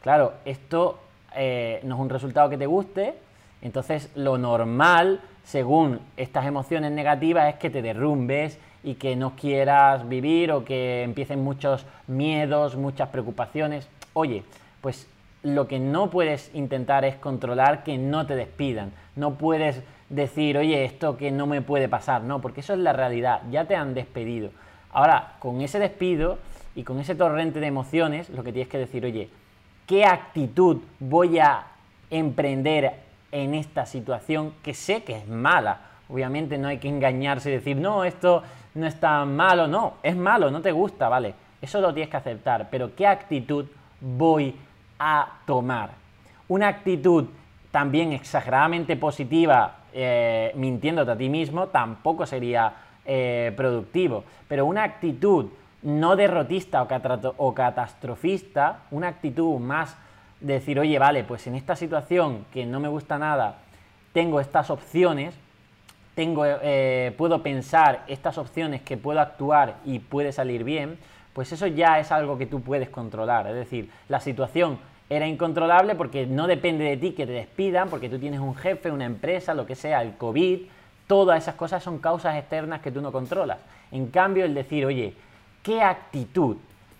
[0.03, 0.98] Claro, esto
[1.35, 3.14] eh, no es un resultado que te guste,
[3.62, 10.08] entonces lo normal, según estas emociones negativas, es que te derrumbes, y que no quieras
[10.08, 13.88] vivir o que empiecen muchos miedos, muchas preocupaciones.
[14.14, 14.44] Oye,
[14.80, 15.08] pues
[15.42, 18.92] lo que no puedes intentar es controlar que no te despidan.
[19.16, 22.92] No puedes decir, oye, esto que no me puede pasar, no, porque eso es la
[22.92, 24.50] realidad, ya te han despedido.
[24.92, 26.38] Ahora, con ese despido
[26.74, 29.28] y con ese torrente de emociones, lo que tienes que decir, oye,
[29.86, 31.66] ¿qué actitud voy a
[32.10, 32.94] emprender
[33.30, 35.80] en esta situación que sé que es mala?
[36.08, 38.42] Obviamente no hay que engañarse y decir, no, esto
[38.78, 42.16] no es tan malo, no, es malo, no te gusta, vale, eso lo tienes que
[42.16, 43.66] aceptar, pero ¿qué actitud
[44.00, 44.54] voy
[44.98, 45.90] a tomar?
[46.46, 47.26] Una actitud
[47.72, 52.72] también exageradamente positiva, eh, mintiéndote a ti mismo, tampoco sería
[53.04, 55.46] eh, productivo, pero una actitud
[55.82, 56.88] no derrotista o,
[57.36, 59.96] o catastrofista, una actitud más
[60.40, 63.56] de decir, oye, vale, pues en esta situación que no me gusta nada,
[64.12, 65.34] tengo estas opciones,
[66.18, 70.98] tengo, eh, puedo pensar estas opciones que puedo actuar y puede salir bien,
[71.33, 73.46] pues eso ya es algo que tú puedes controlar.
[73.46, 78.09] Es decir, la situación era incontrolable porque no depende de ti que te despidan, porque
[78.09, 80.62] tú tienes un jefe, una empresa, lo que sea, el COVID,
[81.07, 83.59] todas esas cosas son causas externas que tú no controlas.
[83.92, 85.14] En cambio, el decir, oye,
[85.62, 86.57] ¿qué actitud,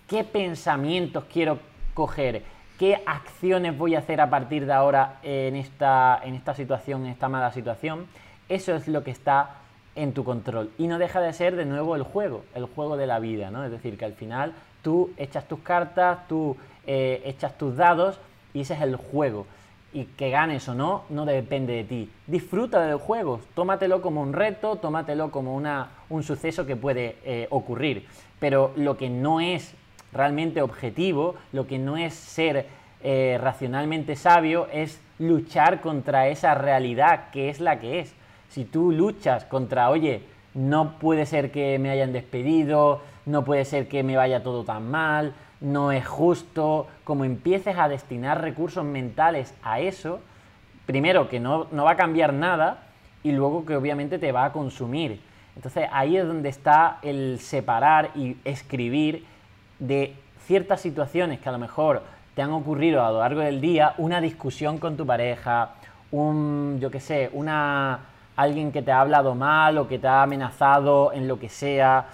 [0.07, 1.59] qué pensamientos quiero
[1.93, 2.43] coger?
[2.79, 7.11] ¿Qué acciones voy a hacer a partir de ahora en esta, en esta situación, en
[7.11, 8.07] esta mala situación?
[8.49, 9.55] Eso es lo que está
[9.95, 10.71] en tu control.
[10.77, 13.63] Y no deja de ser de nuevo el juego, el juego de la vida, ¿no?
[13.63, 16.57] Es decir, que al final tú echas tus cartas, tú
[16.87, 18.19] eh, echas tus dados
[18.53, 19.45] y ese es el juego.
[19.91, 22.09] Y que ganes o no, no depende de ti.
[22.27, 27.47] Disfruta del juego, tómatelo como un reto, tómatelo como una, un suceso que puede eh,
[27.49, 28.05] ocurrir.
[28.39, 29.73] Pero lo que no es
[30.13, 32.67] realmente objetivo, lo que no es ser
[33.03, 38.15] eh, racionalmente sabio, es luchar contra esa realidad que es la que es.
[38.49, 43.87] Si tú luchas contra, oye, no puede ser que me hayan despedido, no puede ser
[43.87, 49.53] que me vaya todo tan mal, no es justo, como empieces a destinar recursos mentales
[49.63, 50.19] a eso,
[50.85, 52.87] primero que no, no va a cambiar nada
[53.23, 55.21] y luego que obviamente te va a consumir.
[55.55, 59.25] Entonces ahí es donde está el separar y escribir
[59.77, 62.01] de ciertas situaciones que a lo mejor
[62.33, 65.71] te han ocurrido a lo largo del día, una discusión con tu pareja,
[66.11, 67.99] un, yo qué sé, una
[68.39, 72.05] alguien que te ha hablado mal o que te ha amenazado en lo que sea,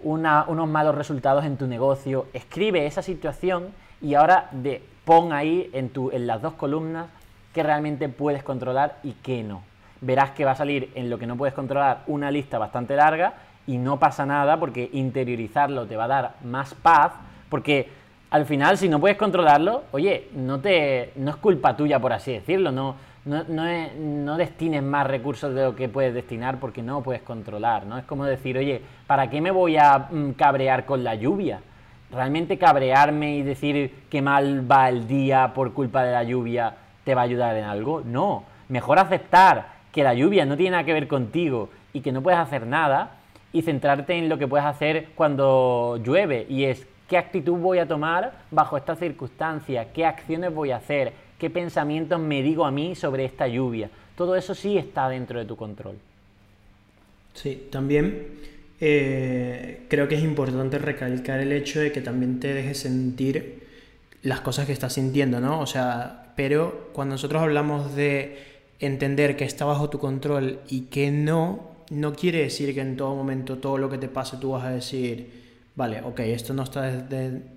[0.00, 2.26] unos malos resultados en tu negocio.
[2.34, 3.68] Escribe esa situación
[4.02, 7.06] y ahora de, pon ahí en, tu, en las dos columnas
[7.54, 9.62] que realmente puedes controlar y qué no.
[10.02, 13.32] Verás que va a salir en lo que no puedes controlar una lista bastante larga
[13.66, 17.12] y no pasa nada porque interiorizarlo te va a dar más paz,
[17.48, 17.88] porque
[18.30, 22.32] al final si no puedes controlarlo, oye, no, te, no es culpa tuya por así
[22.32, 27.22] decirlo, no, no, no, destines más recursos de lo que puedes destinar porque no puedes
[27.22, 27.98] controlar, ¿no?
[27.98, 31.60] Es como decir, oye, ¿para qué me voy a mm, cabrear con la lluvia?
[32.12, 37.14] ¿realmente cabrearme y decir que mal va el día por culpa de la lluvia te
[37.14, 38.02] va a ayudar en algo?
[38.04, 42.22] No, mejor aceptar que la lluvia no tiene nada que ver contigo y que no
[42.22, 43.12] puedes hacer nada
[43.52, 47.88] y centrarte en lo que puedes hacer cuando llueve y es qué actitud voy a
[47.88, 52.94] tomar bajo esta circunstancia, qué acciones voy a hacer, qué pensamientos me digo a mí
[52.94, 53.90] sobre esta lluvia.
[54.14, 55.96] Todo eso sí está dentro de tu control.
[57.34, 58.28] Sí, también
[58.80, 63.66] eh, creo que es importante recalcar el hecho de que también te dejes sentir
[64.22, 65.58] las cosas que estás sintiendo, ¿no?
[65.58, 68.38] O sea, pero cuando nosotros hablamos de
[68.78, 73.16] entender que está bajo tu control y que no, no quiere decir que en todo
[73.16, 75.28] momento todo lo que te pase tú vas a decir,
[75.74, 77.06] vale, ok, esto no está,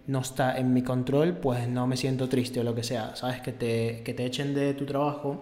[0.07, 3.41] no está en mi control, pues no me siento triste o lo que sea, ¿sabes?
[3.41, 5.41] Que te, que te echen de tu trabajo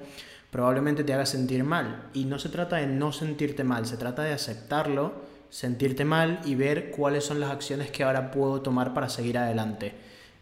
[0.54, 2.10] probablemente te haga sentir mal.
[2.14, 5.14] Y no se trata de no sentirte mal, se trata de aceptarlo,
[5.50, 9.94] sentirte mal y ver cuáles son las acciones que ahora puedo tomar para seguir adelante.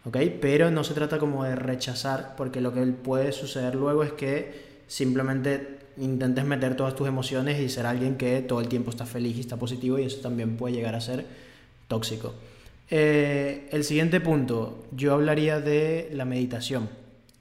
[0.04, 0.18] ¿Ok?
[0.38, 4.82] Pero no se trata como de rechazar, porque lo que puede suceder luego es que
[4.86, 9.38] simplemente intentes meter todas tus emociones y ser alguien que todo el tiempo está feliz
[9.38, 11.24] y está positivo y eso también puede llegar a ser
[11.92, 12.32] tóxico.
[12.88, 16.88] Eh, el siguiente punto, yo hablaría de la meditación.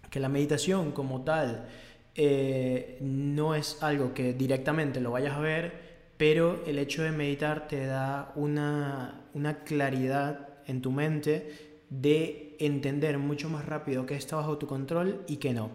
[0.10, 1.68] Que la meditación como tal
[2.16, 5.72] eh, no es algo que directamente lo vayas a ver,
[6.18, 9.24] pero el hecho de meditar te da una,
[9.66, 15.38] claridad en tu mente de entender mucho más rápido qué está bajo tu control y
[15.38, 15.70] qué no.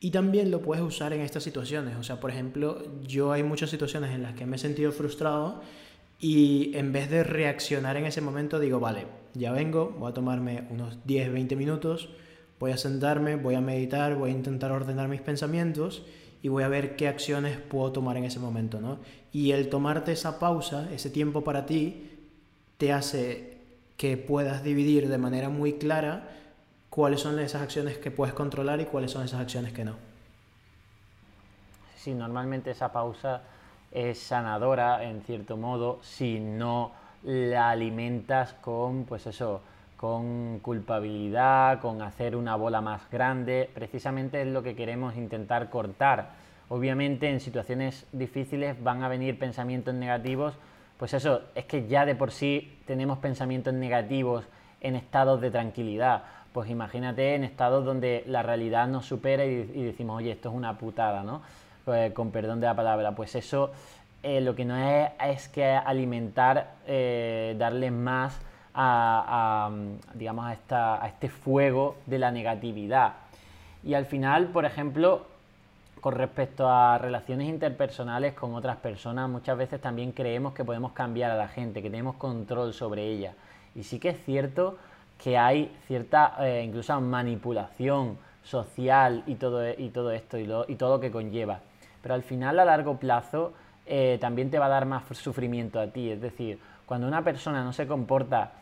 [0.00, 1.96] Y también lo puedes usar en estas situaciones.
[1.96, 5.62] O sea, por ejemplo, yo hay muchas situaciones en las que me he sentido frustrado
[6.18, 10.64] y en vez de reaccionar en ese momento digo, vale, ya vengo, voy a tomarme
[10.70, 12.08] unos 10, 20 minutos,
[12.60, 16.02] Voy a sentarme, voy a meditar, voy a intentar ordenar mis pensamientos
[16.42, 18.98] y voy a ver qué acciones puedo tomar en ese momento, ¿no?
[19.32, 22.10] Y el tomarte esa pausa, ese tiempo para ti,
[22.76, 23.58] te hace
[23.96, 26.30] que puedas dividir de manera muy clara
[26.90, 29.96] cuáles son esas acciones que puedes controlar y cuáles son esas acciones que no.
[31.96, 33.42] Sí, normalmente esa pausa
[33.92, 39.60] es sanadora en cierto modo si no la alimentas con, pues eso,
[39.96, 46.30] con culpabilidad, con hacer una bola más grande, precisamente es lo que queremos intentar cortar.
[46.68, 50.54] Obviamente en situaciones difíciles van a venir pensamientos negativos,
[50.98, 54.44] pues eso, es que ya de por sí tenemos pensamientos negativos
[54.80, 56.22] en estados de tranquilidad.
[56.52, 60.78] Pues imagínate en estados donde la realidad nos supera y, decimos, oye, esto es una
[60.78, 61.42] putada, ¿no?
[61.88, 63.70] Pues, con perdón de la palabra, pues eso
[64.22, 68.38] eh, lo que no es es que alimentar, eh, darle más
[68.74, 69.70] a,
[70.12, 73.14] digamos, a, este fuego de la negatividad.
[73.82, 75.22] Y al final, por ejemplo,
[76.02, 81.30] con respecto a relaciones interpersonales con otras personas, muchas veces también creemos que podemos cambiar
[81.30, 83.32] a la gente, que tenemos control sobre ella.
[83.74, 84.76] Y sí que es cierto
[85.24, 90.96] que hay cierta eh, incluso manipulación social y todo, y todo esto y, y, todo
[90.96, 91.60] lo que conlleva.
[92.08, 93.52] Pero al final, a largo plazo,
[93.84, 96.10] eh, también te va a dar más sufrimiento a ti.
[96.10, 98.52] Es decir, cuando una persona no se comporta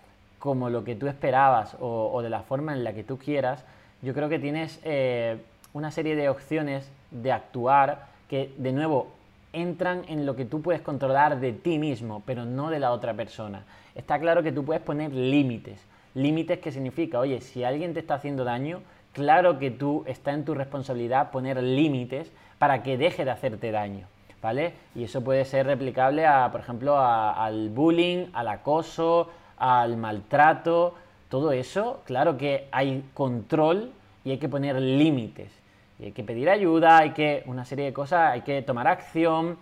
[0.40, 3.64] como lo que tú esperabas o, de la forma en la que tú quieras,
[4.02, 5.38] yo creo que tienes eh,
[5.74, 9.12] una serie de opciones de actuar que, de nuevo,
[9.52, 13.14] entran en lo que tú puedes controlar de ti mismo, pero no de la otra
[13.14, 13.62] persona.
[13.94, 15.80] Está claro que tú puedes poner límites.
[16.14, 18.80] Límites que significa, oye, si alguien te está haciendo daño,
[19.16, 24.06] claro que tú está en tu responsabilidad poner límites para que deje de hacerte daño.
[24.42, 24.74] ¿Vale?
[24.94, 30.94] Y eso puede ser replicable a, por ejemplo, al bullying, al acoso, al maltrato,
[31.30, 33.90] todo eso, claro que hay control
[34.22, 35.50] y hay que poner límites.
[35.98, 39.56] Hay que pedir ayuda, hay que, una serie de cosas, hay que tomar acción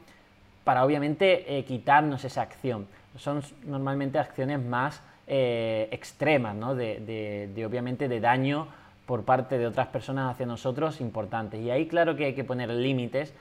[0.65, 2.89] para obviamente eh, quitarnos esa acción.
[3.17, 6.75] Son normalmente acciones más eh, extremas, ¿no?
[6.75, 8.67] de, de, obviamente de daño
[9.07, 11.61] por parte de otras personas hacia nosotros importantes.
[11.61, 13.35] Y ahí claro que hay que poner límites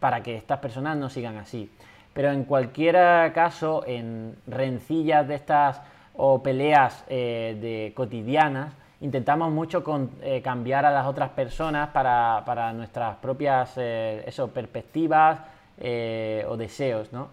[0.00, 1.70] para que estas personas no sigan así.
[2.12, 2.96] Pero en cualquier
[3.32, 5.80] caso, en rencillas de estas
[6.16, 9.84] o peleas eh, de cotidianas, intentamos mucho
[10.22, 15.38] eh, cambiar a las otras personas para, nuestras propias eh, perspectivas
[15.80, 17.28] o deseos, ¿no?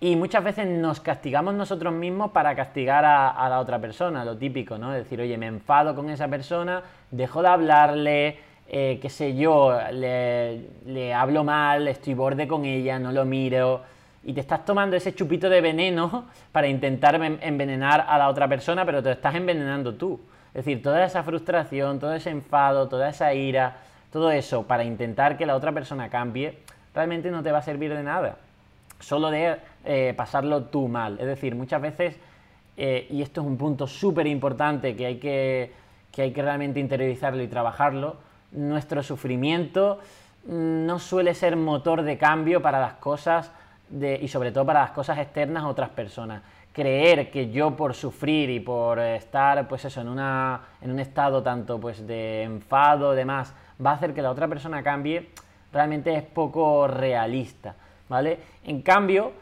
[0.00, 4.78] Y muchas veces nos castigamos nosotros mismos para castigar a, la otra persona, lo típico,
[4.78, 4.90] ¿no?
[4.92, 11.12] Decir, oye, me enfado con esa persona, dejo de hablarle, qué sé yo, le, le
[11.12, 13.82] hablo mal, estoy borde con ella, no lo miro
[14.22, 18.84] y te estás tomando ese chupito de veneno para intentar envenenar a la otra persona,
[18.84, 20.20] pero te estás envenenando tú.
[20.48, 23.76] Es decir, toda esa frustración, todo ese enfado, toda esa ira,
[24.12, 26.58] todo eso para intentar que la otra persona cambie,
[26.94, 28.36] realmente no te va a servir de nada.
[28.98, 31.18] Solo de eh, pasarlo tú mal.
[31.20, 32.16] Es decir, muchas veces
[32.82, 35.70] eh, y esto es un punto súper importante que hay que,
[36.10, 38.16] que hay que realmente interiorizarlo y trabajarlo,
[38.52, 39.98] nuestro sufrimiento
[40.46, 43.52] mm, no suele ser motor de cambio para las cosas
[43.90, 46.42] de, y sobre todo para las cosas externas a otras personas.
[46.72, 51.42] Creer que yo por sufrir y por estar pues eso, en, una, en un estado
[51.42, 53.52] tanto pues de enfado, demás,
[53.84, 55.28] va a hacer que la otra persona cambie,
[55.70, 57.74] realmente es poco realista,
[58.08, 58.38] ¿vale?
[58.64, 59.32] En cambio,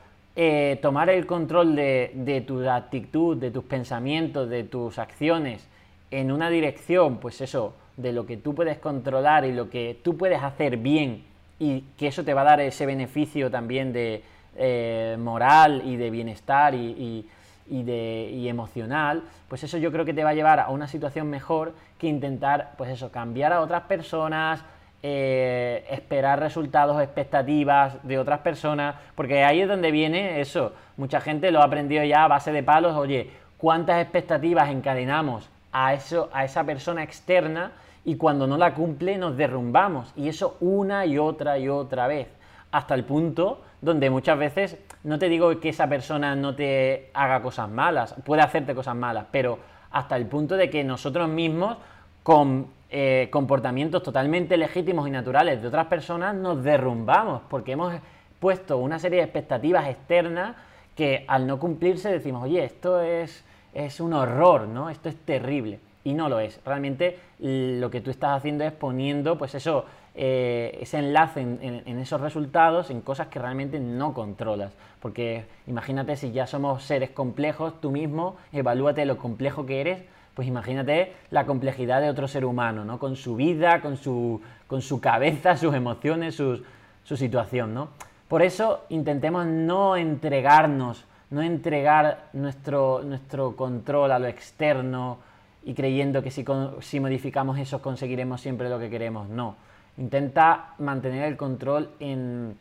[0.40, 5.66] eh, tomar el control de, tu actitud, de tus pensamientos, de tus acciones
[6.12, 10.16] en una dirección, pues eso, de lo que tú puedes controlar y lo que tú
[10.16, 11.24] puedes hacer bien
[11.58, 14.22] y que eso te va a dar ese beneficio también de
[14.56, 17.26] eh, moral y de bienestar y,
[17.68, 21.28] de, y emocional, pues eso yo creo que te va a llevar a una situación
[21.28, 24.64] mejor que intentar, pues eso, cambiar a otras personas,
[25.02, 30.72] eh, esperar resultados, expectativas de otras personas, porque ahí es donde viene eso.
[30.96, 35.94] Mucha gente lo ha aprendido ya a base de palos, oye, ¿cuántas expectativas encadenamos a,
[35.94, 37.72] eso, a esa persona externa
[38.04, 40.12] y cuando no la cumple nos derrumbamos?
[40.16, 42.28] Y eso una y otra y otra vez,
[42.72, 47.40] hasta el punto donde muchas veces, no te digo que esa persona no te haga
[47.40, 51.76] cosas malas, puede hacerte cosas malas, pero hasta el punto de que nosotros mismos
[52.22, 57.92] con eh, comportamientos totalmente legítimos y naturales de otras personas, nos derrumbamos porque hemos
[58.40, 60.56] puesto una serie de expectativas externas
[60.96, 64.88] que al no cumplirse decimos, oye, esto es, es un horror, ¿no?
[64.88, 65.80] Esto es terrible.
[66.02, 66.60] Y no lo es.
[66.64, 69.84] Realmente lo que tú estás haciendo es poniendo, pues eso,
[70.14, 74.72] eh, ese enlace en, en, esos resultados en cosas que realmente no controlas.
[75.00, 80.02] Porque imagínate si ya somos seres complejos, tú mismo, evalúate lo complejo que eres
[80.38, 83.00] pues imagínate la complejidad de otro ser humano, ¿no?
[83.00, 87.88] Con su vida, con su, con su cabeza, sus emociones, su situación, ¿no?
[88.28, 95.18] Por eso intentemos no entregarnos, no entregar nuestro, nuestro control a lo externo
[95.64, 96.44] y creyendo que si,
[96.82, 99.28] si modificamos eso conseguiremos siempre lo que queremos.
[99.28, 99.56] No.
[99.96, 102.56] Intenta mantener el control en,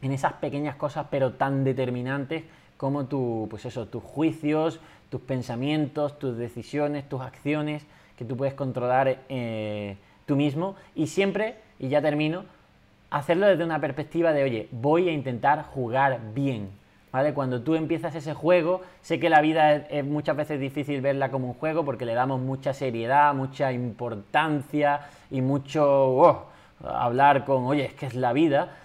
[0.00, 2.44] en esas pequeñas cosas, pero tan determinantes
[2.78, 4.80] como tu, pues eso, tus juicios,
[5.10, 7.84] tus pensamientos, tus decisiones, tus acciones
[8.16, 9.96] que tú puedes controlar eh,
[10.26, 12.44] tú mismo y siempre, y ya termino,
[13.10, 16.70] hacerlo desde una perspectiva de, oye, voy a intentar jugar bien.
[17.10, 17.32] ¿Vale?
[17.32, 21.46] Cuando tú empiezas ese juego, sé que la vida es, muchas veces difícil verla como
[21.46, 25.00] un juego porque le damos mucha seriedad, mucha importancia
[25.30, 26.46] y mucho oh,
[26.84, 28.76] hablar con, oye, es que es la vida,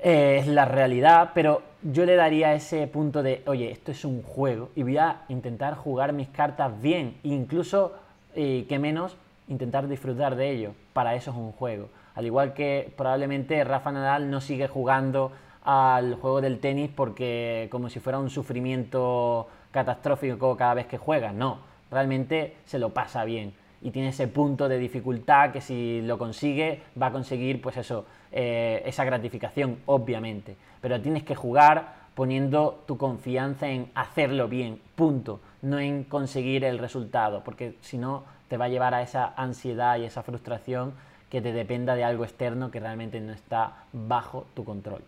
[0.00, 4.22] eh, es la realidad, pero yo le daría ese punto de, oye, esto es un
[4.22, 7.94] juego y voy a intentar jugar mis cartas bien, incluso,
[8.34, 9.16] eh, que menos,
[9.48, 10.72] intentar disfrutar de ello.
[10.92, 11.88] Para eso es un juego.
[12.14, 15.32] Al igual que probablemente Rafa Nadal no sigue jugando
[15.64, 21.32] al juego del tenis porque como si fuera un sufrimiento catastrófico cada vez que juega.
[21.32, 21.58] No,
[21.90, 26.82] realmente se lo pasa bien y tiene ese punto de dificultad que si lo consigue
[27.00, 30.56] va a conseguir pues eso, eh, esa gratificación, obviamente.
[30.80, 36.78] Pero tienes que jugar poniendo tu confianza en hacerlo bien, punto, no en conseguir el
[36.78, 40.94] resultado, porque si no te va a llevar a esa ansiedad y esa frustración
[41.30, 45.02] que te dependa de algo externo que realmente no está bajo tu control.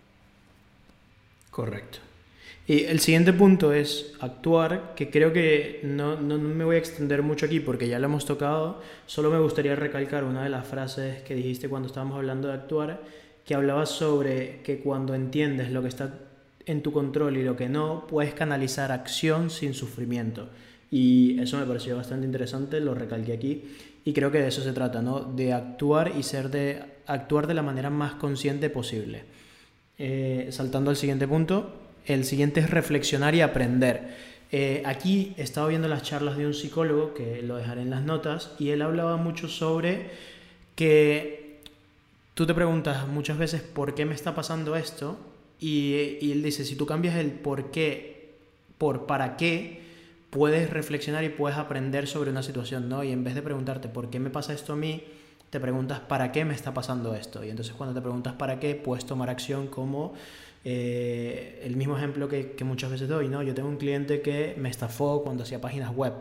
[1.51, 2.10] Correcto.
[2.67, 7.23] Y el siguiente punto es actuar, que creo que no, no, me voy a extender
[7.23, 11.23] mucho aquí porque ya lo hemos tocado, solo me gustaría recalcar una de las frases
[11.23, 13.03] que dijiste cuando estábamos hablando de actuar,
[13.45, 16.15] que hablaba sobre que cuando entiendes lo que está
[16.67, 20.49] en tu control y lo que no, puedes canalizar acción sin sufrimiento.
[20.91, 23.65] Y eso me pareció bastante interesante, lo recalqué aquí.
[24.05, 25.21] Y creo que de eso se trata, ¿no?
[25.21, 29.25] De actuar y ser de actuar de la manera más consciente posible.
[29.99, 34.31] Eh, saltando al siguiente punto, el siguiente es reflexionar y aprender.
[34.53, 38.03] Eh, aquí he estado viendo las charlas de un psicólogo, que lo dejaré en las
[38.03, 40.11] notas, y él hablaba mucho sobre
[40.75, 41.61] que
[42.35, 45.19] tú te preguntas muchas veces por qué me está pasando esto,
[45.61, 48.21] y, y él dice, si tú cambias el por qué
[48.81, 49.83] por para qué,
[50.31, 53.05] puedes reflexionar y puedes aprender sobre una situación, ¿no?
[53.05, 55.05] Y en vez de preguntarte por qué me pasa esto a mí,
[55.51, 57.45] te preguntas para qué me está pasando esto.
[57.45, 60.15] Y entonces cuando te preguntas para qué, puedes tomar acción como
[60.65, 63.43] eh, el mismo ejemplo que, muchas veces doy, ¿no?
[63.43, 66.13] Yo tengo un cliente que me estafó cuando hacía páginas web.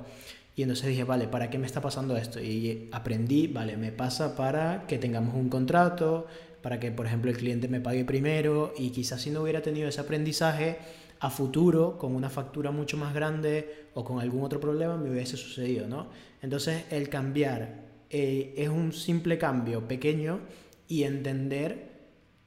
[0.56, 2.42] Y entonces dije, vale, ¿para qué me está pasando esto?
[2.42, 6.28] Y aprendí, vale, me pasa para que tengamos un contrato,
[6.62, 9.88] para que, por ejemplo, el cliente me pague primero y quizás si no hubiera tenido
[9.88, 10.78] ese aprendizaje,
[11.22, 15.36] a futuro, con una factura mucho más grande o con algún otro problema, me hubiese
[15.36, 16.08] sucedido, ¿no?
[16.42, 20.40] Entonces, el cambiar eh, es un simple cambio pequeño
[20.88, 21.89] y entender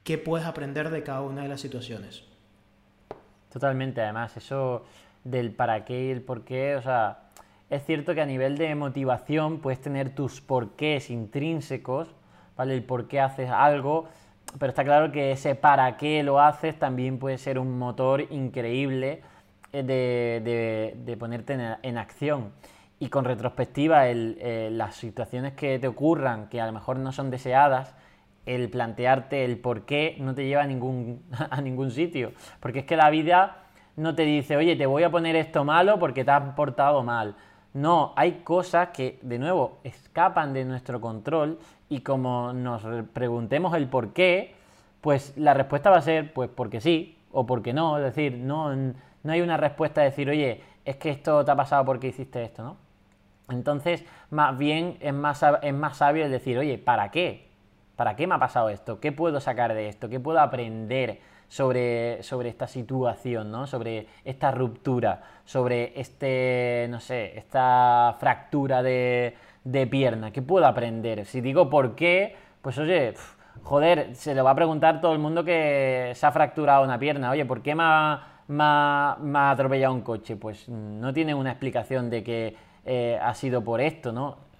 [0.03, 2.23] qué puedes aprender de cada una de las situaciones.
[3.51, 4.83] Totalmente, además, eso
[5.23, 7.19] del para qué y el por qué, o sea,
[7.69, 12.13] es cierto que a nivel de motivación puedes tener tus porqués intrínsecos,
[12.55, 12.73] ¿vale?
[12.73, 14.09] El por qué haces algo,
[14.59, 19.21] pero está claro que ese para qué lo haces también puede ser un motor increíble
[19.71, 22.51] eh, de, ponerte en, acción.
[22.99, 27.31] Y con retrospectiva, eh, las situaciones que te ocurran, que a lo mejor no son
[27.31, 27.95] deseadas,
[28.45, 32.33] el plantearte el por qué no te lleva a ningún, a ningún sitio.
[32.59, 33.63] Porque es que la vida
[33.95, 37.35] no te dice, oye, te voy a poner esto malo porque te has portado mal
[37.73, 41.57] no, hay cosas que, de nuevo, escapan de nuestro control
[41.89, 42.83] y como nos
[43.13, 44.55] preguntemos el por qué,
[45.01, 47.97] pues la respuesta va a ser, pues porque sí o porque no.
[47.97, 51.55] Es decir, no, no hay una respuesta de decir, oye, es que esto te ha
[51.55, 52.77] pasado porque hiciste esto, ¿no?
[53.49, 57.49] Entonces, más bien es más, es más sabio el decir, oye, ¿para qué?
[57.95, 58.99] ¿Para qué me ha pasado esto?
[58.99, 60.09] ¿Qué puedo sacar de esto?
[60.09, 61.19] ¿Qué puedo aprender?
[61.53, 63.67] sobre, sobre esta situación, ¿no?
[63.67, 70.31] Sobre esta ruptura, sobre este, no sé, esta fractura de, de pierna.
[70.31, 71.25] ¿Qué puedo aprender?
[71.25, 73.13] Si digo por qué, pues oye,
[73.61, 77.29] joder, se lo va a preguntar todo el mundo que se ha fracturado una pierna.
[77.29, 80.35] Oye, ¿por qué me ha, atropellado un coche?
[80.35, 84.52] Pues no tiene una explicación de que eh, ha sido por esto, ¿no?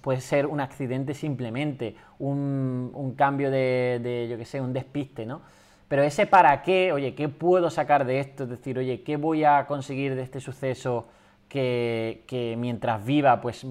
[0.00, 5.26] Puede ser un accidente simplemente, un, un cambio de, de, yo qué sé, un despiste,
[5.26, 5.42] ¿no?
[5.88, 8.44] Pero ese para qué, oye, ¿qué puedo sacar de esto?
[8.44, 11.06] Es decir, oye, ¿qué voy a conseguir de este suceso
[11.48, 13.64] que, mientras viva, pues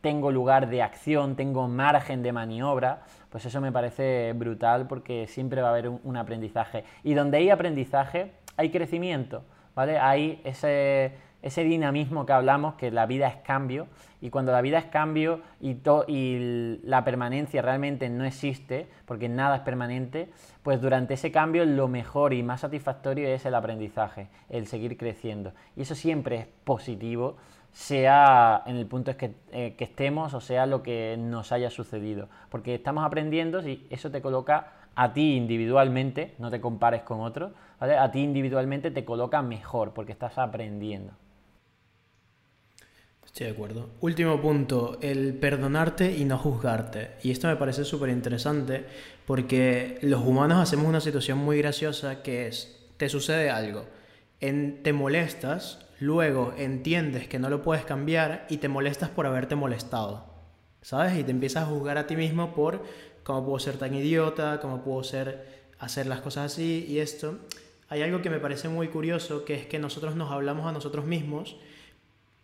[0.00, 3.02] tengo lugar de acción, tengo margen de maniobra?
[3.30, 6.84] Pues eso me parece brutal porque siempre va a haber un aprendizaje.
[7.04, 9.44] Y donde hay aprendizaje, hay crecimiento,
[9.76, 9.98] ¿vale?
[9.98, 11.12] Hay ese
[11.42, 13.88] ese dinamismo que hablamos, que la vida es cambio,
[14.20, 15.76] y cuando la vida es cambio y,
[16.06, 20.30] y, la permanencia realmente no existe, porque nada es permanente,
[20.62, 25.52] pues durante ese cambio lo mejor y más satisfactorio es el aprendizaje, el seguir creciendo.
[25.76, 27.36] Y eso siempre es positivo,
[27.72, 32.28] sea en el punto que, eh, que estemos o sea lo que nos haya sucedido,
[32.50, 37.52] porque estamos aprendiendo y eso te coloca a ti individualmente, no te compares con otros,
[37.80, 41.12] a ti individualmente te coloca mejor porque estás aprendiendo.
[43.24, 43.88] Estoy de acuerdo.
[44.00, 47.12] Último punto, el perdonarte y no juzgarte.
[47.22, 48.84] Y esto me parece súper interesante
[49.26, 53.86] porque los humanos hacemos una situación muy graciosa que es, te sucede algo,
[54.40, 59.54] en, te molestas, luego entiendes que no lo puedes cambiar y te molestas por haberte
[59.54, 60.26] molestado.
[60.82, 61.16] ¿Sabes?
[61.16, 62.82] Y te empiezas a juzgar a ti mismo por
[63.22, 67.38] cómo puedo ser tan idiota, cómo puedo ser hacer las cosas así y esto.
[67.88, 71.04] Hay algo que me parece muy curioso, que es que nosotros nos hablamos a nosotros
[71.04, 71.56] mismos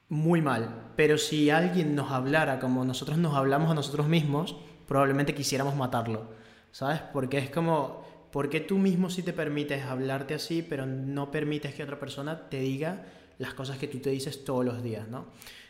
[0.09, 0.93] muy mal.
[0.97, 4.57] Pero si alguien nos hablara como nosotros nos hablamos a nosotros mismos,
[4.87, 6.31] probablemente quisiéramos matarlo.
[6.71, 7.01] ¿Sabes?
[7.13, 11.75] Porque es como, ¿por qué tú mismo sí te permites hablarte así, pero no permites
[11.75, 13.07] que otra persona te diga
[13.39, 15.27] las cosas que tú te dices todos los días, ¿no?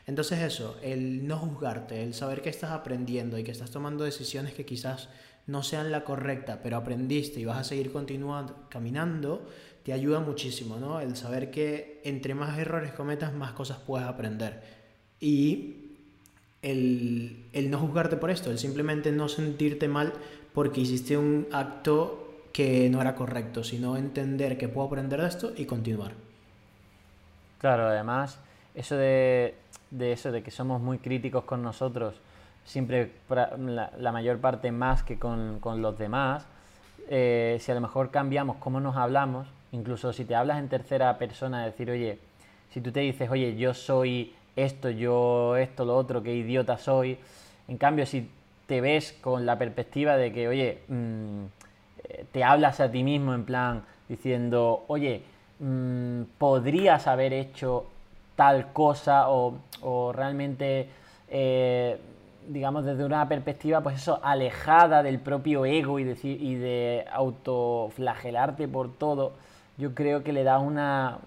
[0.07, 4.55] Entonces eso, el no juzgarte, el saber que estás aprendiendo y que estás tomando decisiones
[4.55, 5.11] que quizás
[5.47, 9.47] no sean la correcta, pero aprendiste y vas a seguir continuando caminando,
[9.89, 11.01] te ayuda muchísimo, ¿no?
[11.01, 14.63] El saber que entre más errores cometas, más cosas puedes aprender.
[15.19, 15.77] Y
[16.61, 20.13] el, no juzgarte por esto, el simplemente no sentirte mal
[20.53, 25.55] porque hiciste un acto que no era correcto, sino entender que puedo aprender de esto
[25.57, 26.13] y continuar.
[27.57, 28.39] Claro, además,
[28.75, 29.55] eso de,
[29.99, 32.15] eso, de que somos muy críticos con nosotros,
[32.67, 36.45] siempre la, mayor parte más que con, con los demás,
[37.09, 41.19] eh, si a lo mejor cambiamos cómo nos hablamos, Incluso si te hablas en tercera
[41.19, 42.19] persona, decir, oye,
[42.71, 47.19] si tú te dices, oye, yo soy esto, yo esto, lo otro, qué idiota soy.
[47.69, 48.31] En cambio, si
[48.67, 51.45] te ves con la perspectiva de que, oye, mm,
[52.05, 55.23] eh, te hablas a ti mismo en plan diciendo, oye,
[55.61, 57.87] mm, podrías haber hecho
[58.37, 60.89] tal cosa o, o realmente,
[61.29, 61.99] eh,
[62.49, 68.69] digamos, desde una perspectiva, pues eso, alejada del propio ego y, decir, y de autoflagelarte
[68.69, 69.33] por todo
[69.79, 71.19] yo creo que le da una,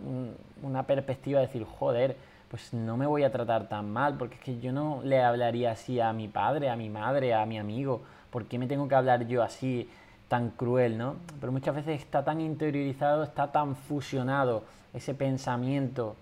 [0.61, 2.15] una perspectiva de decir, joder,
[2.49, 5.71] pues no me voy a tratar tan mal, porque es que yo no le hablaría
[5.71, 8.95] así a mi padre, a mi madre, a mi amigo, ¿por qué me tengo que
[8.95, 9.89] hablar yo así
[10.27, 11.15] tan cruel, no?
[11.39, 16.17] Pero muchas veces está tan interiorizado, está tan fusionado ese pensamiento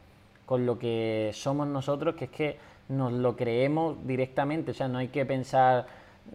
[0.46, 2.58] con lo que somos nosotros, que es que
[2.90, 5.88] nos lo creemos directamente, o sea, no hay que pensar,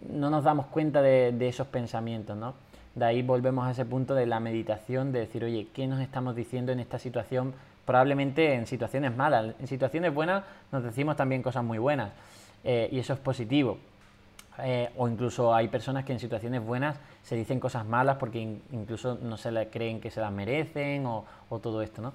[0.09, 2.53] no nos damos cuenta de, de esos pensamientos, ¿no?
[2.95, 6.33] De ahí volvemos a ese punto de la meditación, de decir, oye, ¿qué nos estamos
[6.33, 7.53] diciendo en esta situación?
[7.85, 9.53] Probablemente en situaciones malas.
[9.59, 12.11] En situaciones buenas nos decimos también cosas muy buenas
[12.63, 13.77] eh, y eso es positivo.
[14.63, 18.39] Eh, o incluso hay personas que en situaciones buenas se dicen cosas malas porque
[18.71, 21.25] incluso no se le creen que se las merecen o,
[21.61, 22.13] todo esto, ¿no?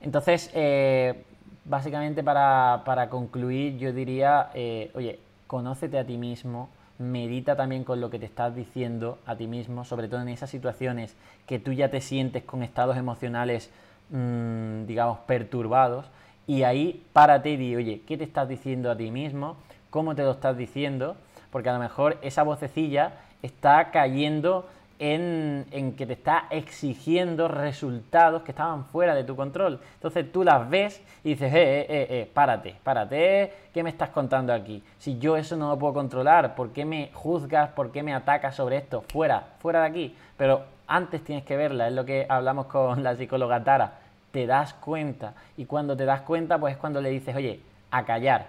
[0.00, 1.24] Entonces, eh,
[1.64, 4.50] básicamente para, para, concluir, yo diría,
[4.94, 5.18] oye,
[5.48, 6.68] conócete a ti mismo,
[7.02, 10.50] medita también con lo que te estás diciendo a ti mismo, sobre todo en esas
[10.50, 13.70] situaciones que tú ya te sientes con estados emocionales,
[14.10, 16.06] mmm, digamos, perturbados,
[16.46, 19.56] y ahí párate y di, oye, ¿qué te estás diciendo a ti mismo?
[19.90, 21.16] ¿Cómo te lo estás diciendo?
[21.50, 24.68] Porque a lo mejor esa vocecilla está cayendo
[25.02, 29.80] en, que te está exigiendo resultados que estaban fuera de tu control.
[29.94, 34.10] Entonces tú las ves y dices, eh, eh, eh, eh, párate, párate, ¿qué me estás
[34.10, 34.80] contando aquí?
[34.98, 37.70] Si yo eso no lo puedo controlar, ¿por qué me juzgas?
[37.70, 39.02] ¿Por qué me atacas sobre esto?
[39.08, 40.16] Fuera, fuera de aquí.
[40.36, 43.94] Pero antes tienes que verla, es lo que hablamos con la psicóloga Tara.
[44.30, 48.04] Te das cuenta y cuando te das cuenta, pues es cuando le dices, oye, a
[48.04, 48.46] callar,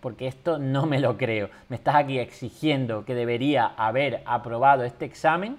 [0.00, 1.48] porque esto no me lo creo.
[1.68, 5.56] Me estás aquí exigiendo que debería haber aprobado este examen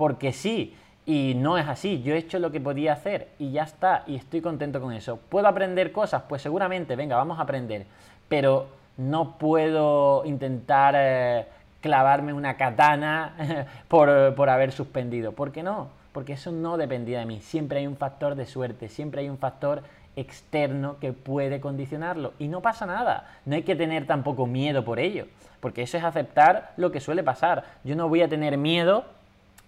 [0.00, 0.74] porque sí,
[1.04, 2.00] y no es así.
[2.00, 5.18] Yo he hecho lo que podía hacer y ya está, y estoy contento con eso.
[5.28, 6.22] ¿Puedo aprender cosas?
[6.26, 7.84] Pues seguramente, venga, vamos a aprender.
[8.26, 11.44] Pero no puedo intentar eh,
[11.82, 15.32] clavarme una katana por, por haber suspendido.
[15.32, 15.88] ¿Por qué no?
[16.12, 17.42] Porque eso no dependía de mí.
[17.42, 19.82] Siempre hay un factor de suerte, siempre hay un factor
[20.16, 22.32] externo que puede condicionarlo.
[22.38, 23.26] Y no pasa nada.
[23.44, 25.26] No hay que tener tampoco miedo por ello.
[25.60, 27.64] Porque eso es aceptar lo que suele pasar.
[27.84, 29.04] Yo no voy a tener miedo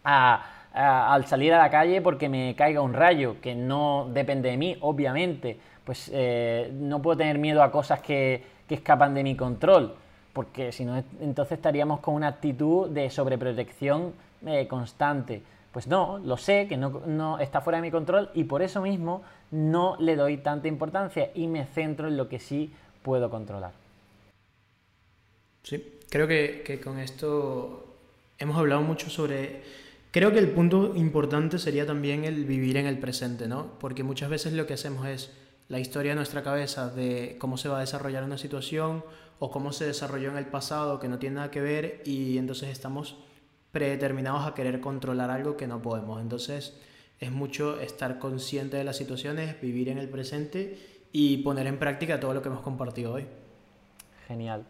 [0.05, 4.76] al salir a la calle porque me caiga un rayo, que no depende de mí,
[4.80, 5.59] obviamente.
[5.84, 9.94] Pues eh, no puedo tener miedo a cosas que, que escapan de mi control.
[10.32, 14.14] Porque si no, entonces estaríamos con una actitud de sobreprotección
[14.46, 15.42] eh, constante.
[15.72, 18.80] Pues no, lo sé, que no, no, está fuera de mi control y por eso
[18.82, 22.72] mismo no le doy tanta importancia y me centro en lo que sí
[23.03, 23.72] puedo controlar.
[25.62, 27.86] Sí, creo que, que con esto
[28.38, 29.82] hemos hablado mucho sobre...
[30.12, 33.78] Creo que el punto importante sería también el vivir en el presente, ¿no?
[33.78, 35.32] Porque muchas veces lo que hacemos es
[35.68, 39.02] la historia de nuestra cabeza de cómo se va a desarrollar una situación
[39.38, 42.68] o cómo se desarrolló en el pasado que no tiene nada que ver y entonces
[42.68, 43.16] estamos
[43.70, 46.20] predeterminados a querer controlar algo que no podemos.
[46.20, 46.78] Entonces
[47.18, 50.78] es mucho estar consciente de las situaciones, vivir en el presente
[51.10, 53.26] y poner en práctica todo lo que hemos compartido hoy.
[54.28, 54.66] Genial.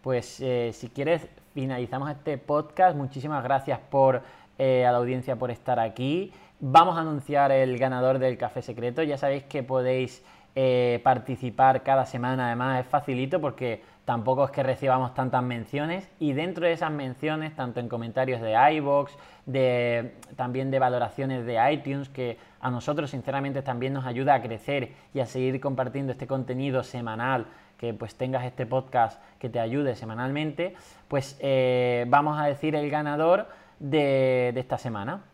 [0.00, 1.20] Pues eh, si quieres,
[1.52, 2.96] finalizamos este podcast.
[2.96, 4.22] Muchísimas gracias por
[4.58, 6.32] eh, a la audiencia por estar aquí.
[6.60, 9.02] Vamos a anunciar el ganador del café secreto.
[9.02, 10.24] Ya sabéis que podéis
[10.58, 12.46] eh, participar cada semana.
[12.46, 17.54] Además es facilito porque tampoco es que recibamos tantas menciones y dentro de esas menciones,
[17.54, 23.60] tanto en comentarios de iBox, de, también de valoraciones de iTunes, que a nosotros sinceramente
[23.60, 27.46] también nos ayuda a crecer y a seguir compartiendo este contenido semanal,
[27.76, 30.74] que pues tengas este podcast que te ayude semanalmente,
[31.08, 33.48] pues eh, vamos a decir el ganador
[33.78, 35.24] de, de esta semana.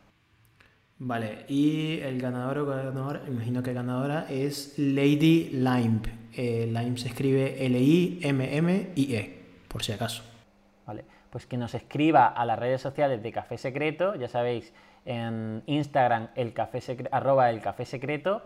[1.05, 6.01] Vale, y el ganador o ganadora, imagino que ganadora es Lady Lime.
[6.32, 10.22] Eh, Lime se escribe L-I-M-M-I-E, por si acaso.
[10.86, 14.72] Vale, pues que nos escriba a las redes sociales de Café Secreto, ya sabéis,
[15.05, 16.78] en Instagram, el café
[17.11, 18.43] arroba el Café Secreto.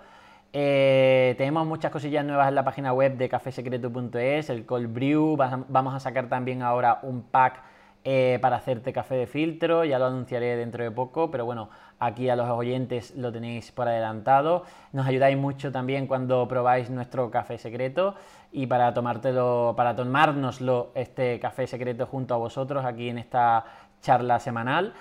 [0.54, 5.94] Eh, tenemos muchas cosillas nuevas en la página web de cafesecreto.es, el cold brew, vamos
[5.94, 7.62] a sacar también ahora un pack
[8.08, 12.28] eh, para hacerte café de filtro, ya lo anunciaré dentro de poco, pero bueno, aquí
[12.28, 14.62] a los oyentes lo tenéis por adelantado.
[14.92, 18.14] Nos ayudáis mucho también cuando probáis nuestro café secreto
[18.52, 23.64] y para tomártelo, para tomárnoslo este café secreto junto a vosotros aquí en esta
[24.00, 24.92] charla semanal.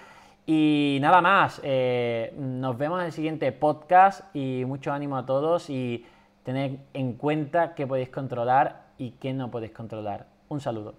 [0.48, 5.70] Y nada más, eh, nos vemos en el siguiente podcast y mucho ánimo a todos
[5.70, 6.04] y
[6.42, 10.26] tened en cuenta qué podéis controlar y qué no podéis controlar.
[10.50, 10.96] Un saludo.